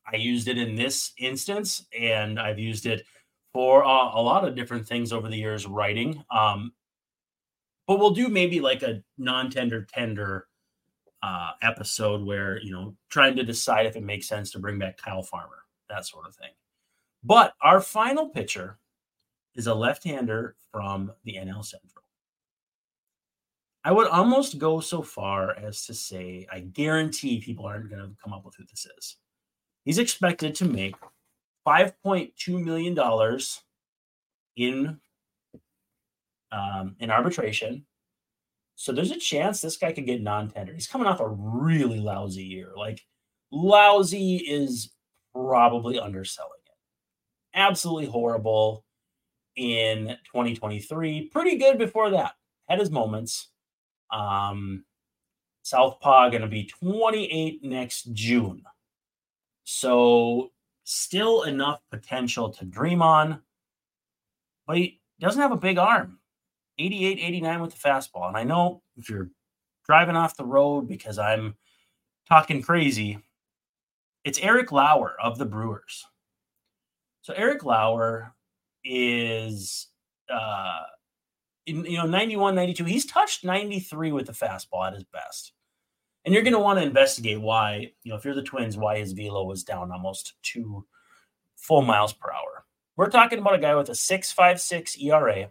I 0.07 0.15
used 0.15 0.47
it 0.47 0.59
in 0.59 0.77
this 0.77 1.11
instance, 1.19 1.85
and 1.93 2.39
I've 2.39 2.61
used 2.61 2.87
it 2.87 3.03
for 3.53 3.85
uh, 3.85 4.11
a 4.15 4.23
lot 4.23 4.47
of 4.47 4.55
different 4.55 4.87
things 4.87 5.13
over 5.13 5.29
the 5.29 5.37
years 5.37 5.67
writing. 5.67 6.25
Um, 6.31 6.73
but 7.87 7.99
we'll 7.99 8.11
do 8.11 8.29
maybe 8.29 8.61
like 8.61 8.83
a 8.83 9.03
non-tender 9.19 9.87
tender 9.93 10.47
uh, 11.23 11.51
episode 11.63 12.23
where 12.23 12.61
you 12.61 12.73
know 12.73 12.97
trying 13.11 13.37
to 13.37 13.45
decide 13.45 13.87
if 13.87 13.97
it 13.97 14.03
makes 14.03 14.27
sense 14.27 14.51
to 14.53 14.59
bring 14.59 14.79
back 14.79 14.97
Kyle 14.97 15.23
Farmer, 15.23 15.65
that 15.89 16.07
sort 16.07 16.27
of 16.27 16.35
thing. 16.35 16.51
But 17.25 17.55
our 17.63 17.81
final 17.81 18.29
pitcher 18.29 18.79
is 19.55 19.67
a 19.67 19.75
left-hander 19.75 20.57
from 20.73 21.13
the 21.25 21.35
NL 21.35 21.65
Central. 21.65 22.03
I 23.85 23.93
would 23.93 24.09
almost 24.09 24.59
go 24.59 24.81
so 24.81 25.03
far 25.03 25.57
as 25.57 25.85
to 25.87 25.95
say 25.95 26.47
I 26.51 26.61
guarantee 26.61 27.41
people 27.41 27.67
aren't 27.67 27.91
going 27.91 28.03
to 28.03 28.17
come 28.23 28.33
up 28.33 28.45
with 28.45 28.55
who 28.57 28.65
this 28.65 28.87
is. 28.99 29.17
He's 29.85 29.99
expected 29.99 30.55
to 30.57 30.65
make 30.65 30.95
$5.2 31.67 32.65
million 32.65 33.39
in 34.57 35.01
um, 36.51 36.97
in 36.99 37.11
arbitration. 37.11 37.87
So 38.75 38.93
there's 38.93 39.11
a 39.11 39.19
chance 39.19 39.61
this 39.61 39.77
guy 39.77 39.93
could 39.93 40.07
get 40.07 40.23
non-tender. 40.23 40.75
He's 40.75 40.87
coming 40.87 41.07
off 41.07 41.21
a 41.21 41.29
really 41.29 42.01
lousy 42.01 42.43
year. 42.43 42.73
Like 42.77 43.01
lousy 43.51 44.37
is 44.37 44.93
probably 45.35 45.99
underselling 45.99 46.51
it. 46.67 47.59
Absolutely 47.59 48.07
horrible 48.07 48.85
in 49.57 50.17
2023. 50.27 51.29
Pretty 51.29 51.57
good 51.57 51.79
before 51.79 52.11
that. 52.11 52.33
Had 52.69 52.81
his 52.81 52.91
moments. 52.91 53.49
Um, 54.11 54.85
Southpaw 55.63 56.31
going 56.31 56.43
to 56.43 56.49
be 56.49 56.65
28 56.65 57.63
next 57.63 58.13
June. 58.13 58.63
So 59.65 60.51
still 60.85 61.43
enough 61.43 61.81
potential 61.91 62.51
to 62.51 62.65
dream 62.65 63.03
on, 63.03 63.41
but 64.67 64.77
he 64.77 65.01
doesn't 65.21 65.41
have 65.41 65.53
a 65.53 65.57
big 65.57 65.79
arm. 65.79 66.19
88, 66.79 67.19
89 67.21 67.61
with 67.61 67.71
the 67.73 67.89
fastball. 67.89 68.29
And 68.29 68.37
I 68.37 68.45
know 68.45 68.83
if 68.97 69.09
you're 69.09 69.31
driving 69.85 70.17
off 70.17 70.37
the 70.37 70.45
road 70.45 70.89
because 70.89 71.19
I'm 71.19 71.55
talking 72.29 72.63
crazy, 72.63 73.19
it's 74.25 74.39
Eric 74.41 74.73
Lauer 74.73 75.15
of 75.23 75.39
the 75.39 75.45
Brewers. 75.45 76.07
So 77.23 77.35
Eric 77.35 77.65
Lauer 77.65 78.35
is 78.85 79.89
uh 80.29 80.81
in, 81.67 81.85
you 81.85 81.97
know 81.97 82.07
91 82.07 82.57
92 82.57 82.85
he's 82.85 83.07
touched 83.07 83.45
93 83.45 84.11
with 84.11 84.27
the 84.27 84.33
fastball 84.33 84.85
at 84.85 84.95
his 84.95 85.05
best 85.05 85.53
and 86.25 86.33
you're 86.33 86.43
going 86.43 86.53
to 86.53 86.59
want 86.59 86.79
to 86.79 86.85
investigate 86.85 87.41
why 87.41 87.93
you 88.03 88.11
know 88.11 88.17
if 88.17 88.25
you're 88.25 88.35
the 88.35 88.43
twins 88.43 88.77
why 88.77 88.99
his 88.99 89.13
velo 89.13 89.45
was 89.45 89.65
down 89.65 89.91
almost 89.91 90.35
two 90.43 90.87
full 91.57 91.83
miles 91.83 92.13
per 92.13 92.31
hour. 92.31 92.65
We're 92.97 93.11
talking 93.11 93.39
about 93.39 93.55
a 93.55 93.59
guy 93.59 93.75
with 93.75 93.89
a 93.89 93.95
656 93.95 94.99
era 95.01 95.51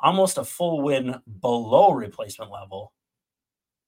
almost 0.00 0.38
a 0.38 0.44
full 0.44 0.82
win 0.82 1.16
below 1.40 1.92
replacement 1.92 2.50
level. 2.50 2.92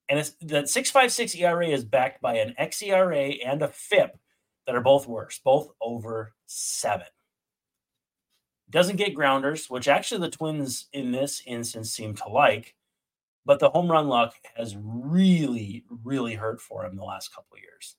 And 0.09 0.19
it's 0.19 0.31
that 0.41 0.69
656 0.69 1.35
ERA 1.35 1.67
is 1.67 1.83
backed 1.83 2.21
by 2.21 2.35
an 2.35 2.53
xERA 2.59 3.37
and 3.45 3.61
a 3.61 3.67
FIP 3.67 4.17
that 4.65 4.75
are 4.75 4.81
both 4.81 5.07
worse, 5.07 5.39
both 5.43 5.69
over 5.81 6.33
seven. 6.45 7.07
Doesn't 8.69 8.97
get 8.97 9.15
grounders, 9.15 9.69
which 9.69 9.87
actually 9.87 10.21
the 10.21 10.29
Twins 10.29 10.87
in 10.93 11.11
this 11.11 11.41
instance 11.45 11.91
seem 11.91 12.15
to 12.15 12.29
like, 12.29 12.75
but 13.45 13.59
the 13.59 13.69
home 13.69 13.91
run 13.91 14.07
luck 14.07 14.35
has 14.55 14.75
really, 14.81 15.83
really 16.03 16.35
hurt 16.35 16.61
for 16.61 16.85
him 16.85 16.95
the 16.95 17.03
last 17.03 17.33
couple 17.33 17.57
years. 17.57 17.95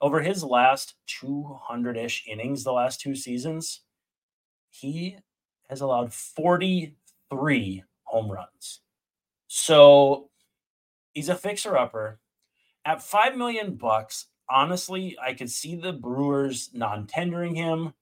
Over 0.00 0.20
his 0.20 0.44
last 0.44 0.94
200 1.06 1.96
ish 1.96 2.24
innings, 2.26 2.64
the 2.64 2.72
last 2.72 3.00
two 3.00 3.14
seasons, 3.14 3.80
he 4.70 5.16
has 5.68 5.80
allowed 5.80 6.12
43 6.12 7.84
home 8.04 8.30
runs. 8.30 8.80
So 9.48 10.30
he's 11.14 11.28
a 11.28 11.34
fixer 11.34 11.76
upper. 11.76 12.20
At 12.84 13.02
5 13.02 13.36
million 13.36 13.74
bucks, 13.74 14.26
honestly, 14.48 15.16
I 15.22 15.34
could 15.34 15.50
see 15.50 15.76
the 15.76 15.92
Brewers 15.92 16.70
non 16.72 17.06
tendering 17.06 17.54
him. 17.54 17.92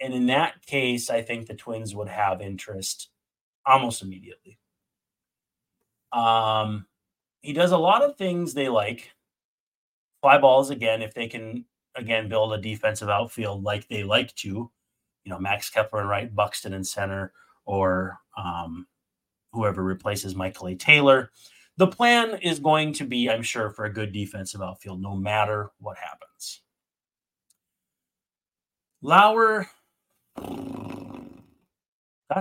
And 0.00 0.14
in 0.14 0.26
that 0.26 0.64
case, 0.64 1.10
I 1.10 1.22
think 1.22 1.46
the 1.46 1.54
Twins 1.54 1.94
would 1.94 2.08
have 2.08 2.40
interest 2.40 3.10
almost 3.66 4.02
immediately. 4.02 4.58
Um, 6.12 6.86
he 7.40 7.52
does 7.52 7.72
a 7.72 7.78
lot 7.78 8.02
of 8.02 8.16
things 8.16 8.54
they 8.54 8.68
like. 8.68 9.12
Fly 10.20 10.38
balls 10.38 10.70
again, 10.70 11.02
if 11.02 11.14
they 11.14 11.28
can 11.28 11.64
again 11.94 12.28
build 12.28 12.52
a 12.52 12.60
defensive 12.60 13.08
outfield 13.08 13.62
like 13.62 13.86
they 13.88 14.02
like 14.02 14.34
to, 14.36 14.48
you 14.48 14.70
know, 15.30 15.38
Max 15.38 15.70
Kepler 15.70 16.00
and 16.00 16.08
right, 16.08 16.34
Buxton 16.34 16.74
and 16.74 16.86
center, 16.86 17.32
or 17.64 18.18
um, 18.36 18.86
whoever 19.52 19.84
replaces 19.84 20.34
Michael 20.34 20.68
A. 20.68 20.74
Taylor 20.74 21.30
the 21.78 21.86
plan 21.86 22.40
is 22.42 22.58
going 22.58 22.92
to 22.94 23.04
be, 23.04 23.30
I'm 23.30 23.42
sure, 23.42 23.70
for 23.70 23.84
a 23.84 23.92
good 23.92 24.12
defensive 24.12 24.60
outfield, 24.60 25.00
no 25.00 25.14
matter 25.14 25.70
what 25.78 25.96
happens. 25.96 26.62
Lauer 29.00 29.68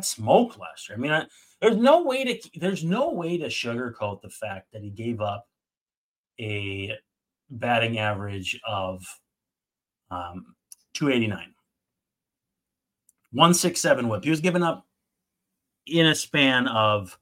smoked 0.02 0.60
last 0.60 0.90
year. 0.90 0.98
I 0.98 1.02
mean, 1.02 1.12
I, 1.12 1.26
there's 1.62 1.78
no 1.78 2.04
way 2.04 2.24
to 2.24 2.50
there's 2.60 2.84
no 2.84 3.12
way 3.12 3.38
to 3.38 3.48
sugarcoat 3.48 4.22
the 4.22 4.30
fact 4.30 4.72
that 4.74 4.84
he 4.84 4.90
gave 4.90 5.22
up 5.22 5.48
a 6.40 6.94
batting 7.50 7.98
average 7.98 8.60
of 8.68 9.04
um, 10.12 10.56
289, 10.94 11.54
167 13.32 14.08
whip. 14.08 14.24
He 14.24 14.30
was 14.30 14.42
given 14.42 14.64
up 14.64 14.86
in 15.86 16.08
a 16.08 16.16
span 16.16 16.68
of 16.68 17.18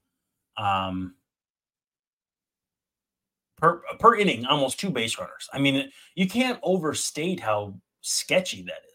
um, 0.58 1.16
per 3.58 3.82
per 4.00 4.16
inning, 4.16 4.46
almost 4.46 4.80
two 4.80 4.90
base 4.90 5.18
runners. 5.18 5.50
I 5.54 5.60
mean, 5.60 5.90
you 6.16 6.28
can't 6.28 6.60
overstate 6.64 7.40
how 7.40 7.76
sketchy 8.02 8.64
that 8.64 8.82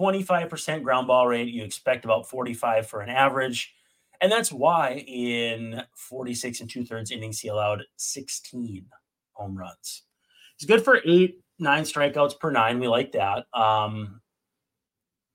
25% 0.00 0.82
ground 0.82 1.06
ball 1.06 1.26
rate, 1.26 1.48
you 1.48 1.64
expect 1.64 2.04
about 2.04 2.28
45 2.28 2.86
for 2.86 3.00
an 3.00 3.10
average. 3.10 3.74
And 4.20 4.30
that's 4.30 4.52
why 4.52 5.04
in 5.06 5.82
46 5.94 6.60
and 6.60 6.70
two 6.70 6.84
thirds 6.84 7.10
innings, 7.10 7.40
he 7.40 7.48
allowed 7.48 7.84
16 7.96 8.86
home 9.32 9.56
runs. 9.56 10.02
He's 10.56 10.68
good 10.68 10.82
for 10.82 11.00
eight, 11.04 11.40
nine 11.58 11.84
strikeouts 11.84 12.38
per 12.38 12.50
nine. 12.50 12.80
We 12.80 12.88
like 12.88 13.12
that. 13.12 13.46
Um, 13.54 14.20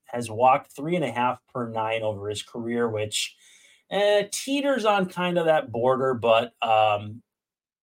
has 0.05 0.29
walked 0.29 0.75
three 0.75 0.95
and 0.95 1.05
a 1.05 1.11
half 1.11 1.39
per 1.51 1.69
nine 1.69 2.03
over 2.03 2.29
his 2.29 2.43
career, 2.43 2.87
which 2.89 3.35
eh, 3.89 4.23
teeters 4.31 4.85
on 4.85 5.07
kind 5.07 5.37
of 5.37 5.45
that 5.45 5.71
border, 5.71 6.13
but 6.13 6.53
um, 6.61 7.21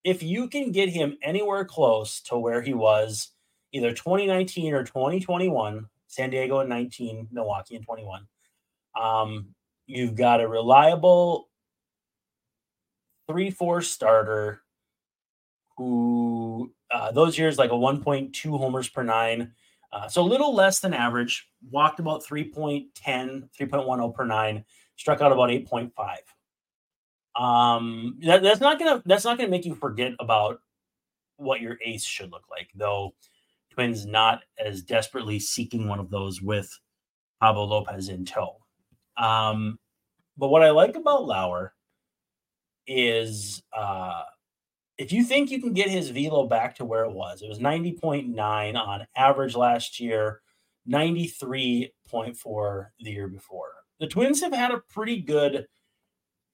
if 0.04 0.22
you 0.22 0.48
can 0.48 0.70
get 0.70 0.88
him 0.88 1.16
anywhere 1.22 1.64
close 1.64 2.20
to 2.22 2.38
where 2.38 2.62
he 2.62 2.72
was 2.72 3.30
either 3.72 3.92
2019 3.92 4.74
or 4.74 4.84
2021, 4.84 5.86
San 6.10 6.30
Diego 6.30 6.58
in 6.60 6.68
19, 6.68 7.28
Milwaukee 7.30 7.76
in 7.76 7.84
21, 7.84 8.26
um, 9.00 9.46
you've 9.86 10.16
got 10.16 10.40
a 10.40 10.48
reliable 10.48 11.48
three, 13.28 13.50
four 13.50 13.80
starter 13.80 14.62
who 15.76 16.72
uh, 16.90 17.12
those 17.12 17.38
years 17.38 17.58
like 17.58 17.70
a 17.70 17.74
1.2 17.74 18.58
homers 18.58 18.88
per 18.88 19.04
nine. 19.04 19.52
Uh, 19.92 20.08
so 20.08 20.22
a 20.22 20.26
little 20.26 20.52
less 20.52 20.80
than 20.80 20.92
average, 20.92 21.48
walked 21.70 22.00
about 22.00 22.24
3.10, 22.24 22.90
3.10 23.58 24.14
per 24.14 24.24
nine, 24.24 24.64
struck 24.96 25.20
out 25.20 25.32
about 25.32 25.48
8.5 25.48 25.92
um 27.36 28.18
that, 28.22 28.42
that's 28.42 28.60
not 28.60 28.76
gonna 28.78 29.00
that's 29.06 29.24
not 29.24 29.38
gonna 29.38 29.48
make 29.48 29.64
you 29.64 29.74
forget 29.74 30.12
about 30.18 30.60
what 31.36 31.60
your 31.60 31.78
ace 31.84 32.04
should 32.04 32.32
look 32.32 32.44
like 32.50 32.68
though 32.74 33.14
twins 33.70 34.06
not 34.06 34.42
as 34.64 34.82
desperately 34.82 35.38
seeking 35.38 35.88
one 35.88 35.98
of 35.98 36.10
those 36.10 36.42
with 36.42 36.78
pablo 37.40 37.64
lopez 37.64 38.08
in 38.08 38.24
tow 38.24 38.56
um 39.16 39.78
but 40.36 40.48
what 40.48 40.62
i 40.62 40.70
like 40.70 40.96
about 40.96 41.24
lauer 41.24 41.74
is 42.86 43.62
uh 43.76 44.22
if 44.98 45.12
you 45.12 45.24
think 45.24 45.50
you 45.50 45.60
can 45.60 45.72
get 45.72 45.88
his 45.88 46.10
velo 46.10 46.46
back 46.46 46.74
to 46.74 46.84
where 46.84 47.04
it 47.04 47.12
was 47.12 47.42
it 47.42 47.48
was 47.48 47.58
90.9 47.58 48.76
on 48.76 49.06
average 49.16 49.56
last 49.56 50.00
year 50.00 50.40
93.4 50.88 52.86
the 52.98 53.10
year 53.10 53.28
before 53.28 53.72
the 54.00 54.06
twins 54.06 54.40
have 54.40 54.52
had 54.54 54.70
a 54.72 54.82
pretty 54.88 55.20
good 55.20 55.66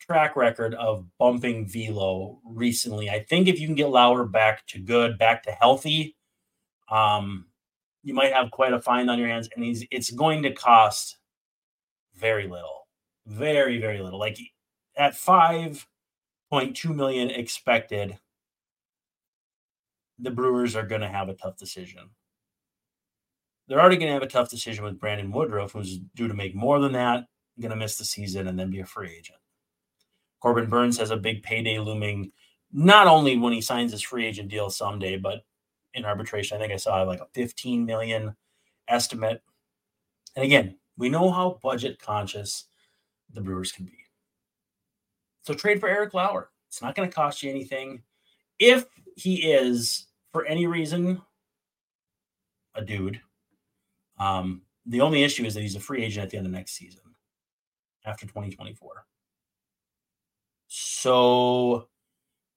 track 0.01 0.37
record 0.37 0.75
of 0.75 1.07
bumping 1.19 1.67
velo 1.67 2.41
recently. 2.45 3.09
I 3.09 3.25
think 3.25 3.49
if 3.49 3.59
you 3.61 3.67
can 3.67 3.77
get 3.77 3.89
Lauer 3.89 4.25
back 4.25 4.67
to 4.69 4.79
good, 4.79 5.19
back 5.19 5.43
to 5.45 5.53
healthy, 5.53 6.16
um, 6.91 7.47
you 8.03 8.15
might 8.15 8.33
have 8.33 8.51
quite 8.51 8.73
a 8.73 8.81
find 8.81 9.11
on 9.11 9.19
your 9.19 9.29
hands, 9.29 9.49
and 9.55 9.65
he's 9.65 9.85
it's 9.91 10.11
going 10.11 10.43
to 10.45 10.53
cost 10.53 11.19
very 12.15 12.47
little, 12.47 12.87
very 13.27 13.79
very 13.81 14.01
little. 14.01 14.19
Like 14.19 14.39
at 14.97 15.17
five 15.17 15.87
point 16.51 16.77
two 16.77 16.95
million 16.95 17.31
expected, 17.31 18.19
the 20.19 20.31
Brewers 20.31 20.77
are 20.77 20.87
going 20.87 21.01
to 21.01 21.09
have 21.09 21.29
a 21.29 21.35
tough 21.35 21.57
decision. 21.57 22.11
They're 23.69 23.81
already 23.81 23.97
going 23.97 24.09
to 24.09 24.15
have 24.15 24.23
a 24.23 24.29
tough 24.29 24.49
decision 24.49 24.85
with 24.85 25.01
Brandon 25.01 25.33
Woodruff, 25.33 25.73
who's 25.73 25.99
due 26.15 26.29
to 26.29 26.35
make 26.35 26.55
more 26.55 26.79
than 26.79 26.93
that, 26.93 27.25
going 27.61 27.71
to 27.71 27.77
miss 27.77 27.97
the 27.97 28.05
season 28.05 28.47
and 28.47 28.59
then 28.59 28.71
be 28.71 28.81
a 28.81 28.87
free 28.87 29.11
agent. 29.11 29.39
Corbin 30.41 30.69
Burnes 30.69 30.99
has 30.99 31.11
a 31.11 31.17
big 31.17 31.43
payday 31.43 31.81
looming, 31.81 32.31
not 32.73 33.09
only 33.09 33.37
when 33.37 33.53
he 33.53 33.61
signs 33.61 33.91
his 33.91 34.03
free 34.03 34.25
agent 34.25 34.49
deal 34.49 34.71
someday, 34.71 35.17
but 35.17 35.45
in 35.97 36.05
arbitration. 36.05 36.57
I 36.57 36.61
think 36.61 36.73
I 36.73 36.77
saw 36.77 37.03
like 37.03 37.21
a 37.21 37.27
15 37.35 37.85
million 37.85 38.37
estimate. 38.87 39.43
And 40.37 40.45
again, 40.45 40.77
we 40.97 41.09
know 41.09 41.31
how 41.31 41.59
budget 41.63 41.99
conscious 41.99 42.67
the 43.33 43.41
Brewers 43.41 43.73
can 43.73 43.87
be. 43.87 43.99
So 45.43 45.55
trade 45.55 45.81
for 45.81 45.89
Eric 45.89 46.15
Lauer. 46.15 46.51
It's 46.69 46.83
not 46.83 46.95
going 46.95 47.09
to 47.09 47.15
cost 47.15 47.43
you 47.43 47.51
anything. 47.51 48.03
If 48.59 48.85
he 49.17 49.53
is, 49.53 50.07
for 50.33 50.45
any 50.45 50.67
reason, 50.67 51.23
a 52.75 52.83
dude, 52.85 53.21
um, 54.19 54.63
the 54.85 55.01
only 55.01 55.25
issue 55.25 55.45
is 55.45 55.55
that 55.55 55.63
he's 55.63 55.77
a 55.77 55.81
free 55.81 56.05
agent 56.05 56.25
at 56.25 56.31
the 56.31 56.37
end 56.37 56.47
of 56.47 56.53
next 56.53 56.73
season 56.73 57.01
after 58.05 58.27
2024. 58.27 59.05
So 60.69 61.89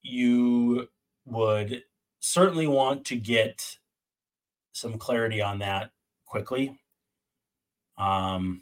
you 0.02 0.88
would 1.26 1.84
certainly 2.20 2.68
want 2.68 3.06
to 3.06 3.16
get 3.16 3.78
some 4.72 4.98
clarity 4.98 5.42
on 5.42 5.60
that 5.60 5.92
quickly. 6.26 6.80
Um, 7.98 8.62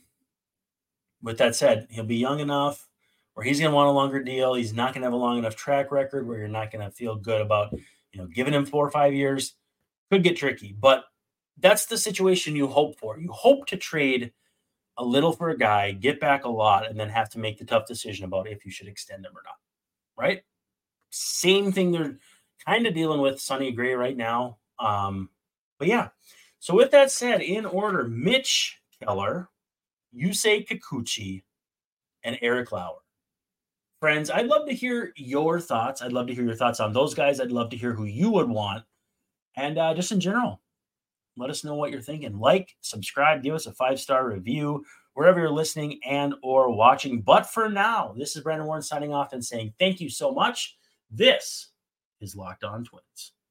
with 1.22 1.38
that 1.40 1.56
said, 1.56 1.88
he'll 1.90 2.04
be 2.04 2.18
young 2.18 2.40
enough 2.40 2.88
where 3.34 3.46
he's 3.46 3.60
going 3.60 3.72
to 3.72 3.76
want 3.76 3.88
a 3.88 3.92
longer 3.92 4.24
deal. 4.24 4.56
He's 4.56 4.74
not 4.74 4.94
going 4.94 5.02
to 5.02 5.06
have 5.06 5.14
a 5.14 5.18
long 5.18 5.38
enough 5.38 5.56
track 5.56 5.92
record 5.92 6.28
where 6.28 6.40
you're 6.40 6.48
not 6.48 6.72
going 6.72 6.84
to 6.84 6.92
feel 6.92 7.16
good 7.16 7.42
about, 7.42 7.72
you 8.12 8.20
know, 8.20 8.26
giving 8.26 8.54
him 8.54 8.66
four 8.66 8.86
or 8.86 8.90
five 8.92 9.14
years. 9.14 9.54
Could 10.10 10.24
get 10.24 10.38
tricky, 10.38 10.74
but 10.80 11.04
that's 11.60 11.86
the 11.86 11.98
situation 11.98 12.56
you 12.56 12.68
hope 12.68 12.98
for. 12.98 13.20
You 13.20 13.32
hope 13.32 13.68
to 13.68 13.78
trade 13.78 14.32
a 14.98 15.04
little 15.04 15.34
for 15.34 15.50
a 15.50 15.58
guy, 15.58 15.92
get 15.92 16.20
back 16.20 16.46
a 16.46 16.50
lot, 16.50 16.88
and 16.88 17.00
then 17.00 17.10
have 17.10 17.30
to 17.32 17.40
make 17.40 17.60
the 17.60 17.66
tough 17.66 17.86
decision 17.86 18.26
about 18.26 18.48
if 18.48 18.66
you 18.66 18.72
should 18.72 18.88
extend 18.88 19.26
him 19.26 19.34
or 19.36 19.44
not. 19.44 19.58
Right? 20.18 20.44
Same 21.10 21.72
thing 21.72 21.92
they're 21.92 22.18
kind 22.68 22.86
of 22.86 22.94
dealing 22.94 23.22
with 23.22 23.40
Sonny 23.40 23.72
Gray 23.72 23.94
right 23.94 24.18
now. 24.18 24.58
Um, 24.78 25.30
but 25.80 25.88
yeah. 25.88 26.10
So 26.60 26.76
with 26.76 26.92
that 26.92 27.12
said, 27.12 27.42
in 27.42 27.66
order, 27.66 28.04
Mitch 28.04 28.78
Keller, 29.02 29.50
Yusei 30.16 30.68
Kikuchi, 30.68 31.44
and 32.24 32.38
Eric 32.42 32.72
Lauer. 32.72 32.98
Friends, 34.00 34.30
I'd 34.30 34.48
love 34.48 34.68
to 34.68 34.74
hear 34.74 35.14
your 35.16 35.60
thoughts. 35.60 36.02
I'd 36.02 36.12
love 36.12 36.28
to 36.28 36.34
hear 36.34 36.44
your 36.44 36.56
thoughts 36.56 36.80
on 36.80 36.94
those 36.94 37.14
guys. 37.14 37.40
I'd 37.40 37.52
love 37.52 37.70
to 37.70 37.78
hear 37.78 37.94
who 37.94 38.04
you 38.04 38.30
would 38.32 38.50
want. 38.50 38.84
And 39.56 39.78
uh, 39.78 39.94
just 39.94 40.12
in 40.12 40.20
general, 40.20 40.62
let 41.38 41.50
us 41.50 41.64
know 41.64 41.76
what 41.76 41.92
you're 41.92 42.02
thinking. 42.02 42.38
Like, 42.38 42.76
subscribe, 42.82 43.44
give 43.44 43.56
us 43.56 43.66
a 43.66 43.72
five-star 43.72 44.28
review 44.28 44.84
wherever 45.14 45.40
you're 45.40 45.50
listening 45.50 46.00
and 46.06 46.36
or 46.44 46.76
watching. 46.76 47.22
But 47.22 47.50
for 47.50 47.70
now, 47.70 48.14
this 48.18 48.36
is 48.36 48.44
Brandon 48.44 48.68
Warne 48.68 48.82
signing 48.82 49.14
off 49.14 49.34
and 49.34 49.44
saying 49.44 49.74
thank 49.80 50.00
you 50.00 50.10
so 50.10 50.32
much. 50.32 50.78
This 51.10 51.70
is 52.22 52.36
Locked 52.36 52.64
On 52.64 52.84
Twins. 52.84 53.34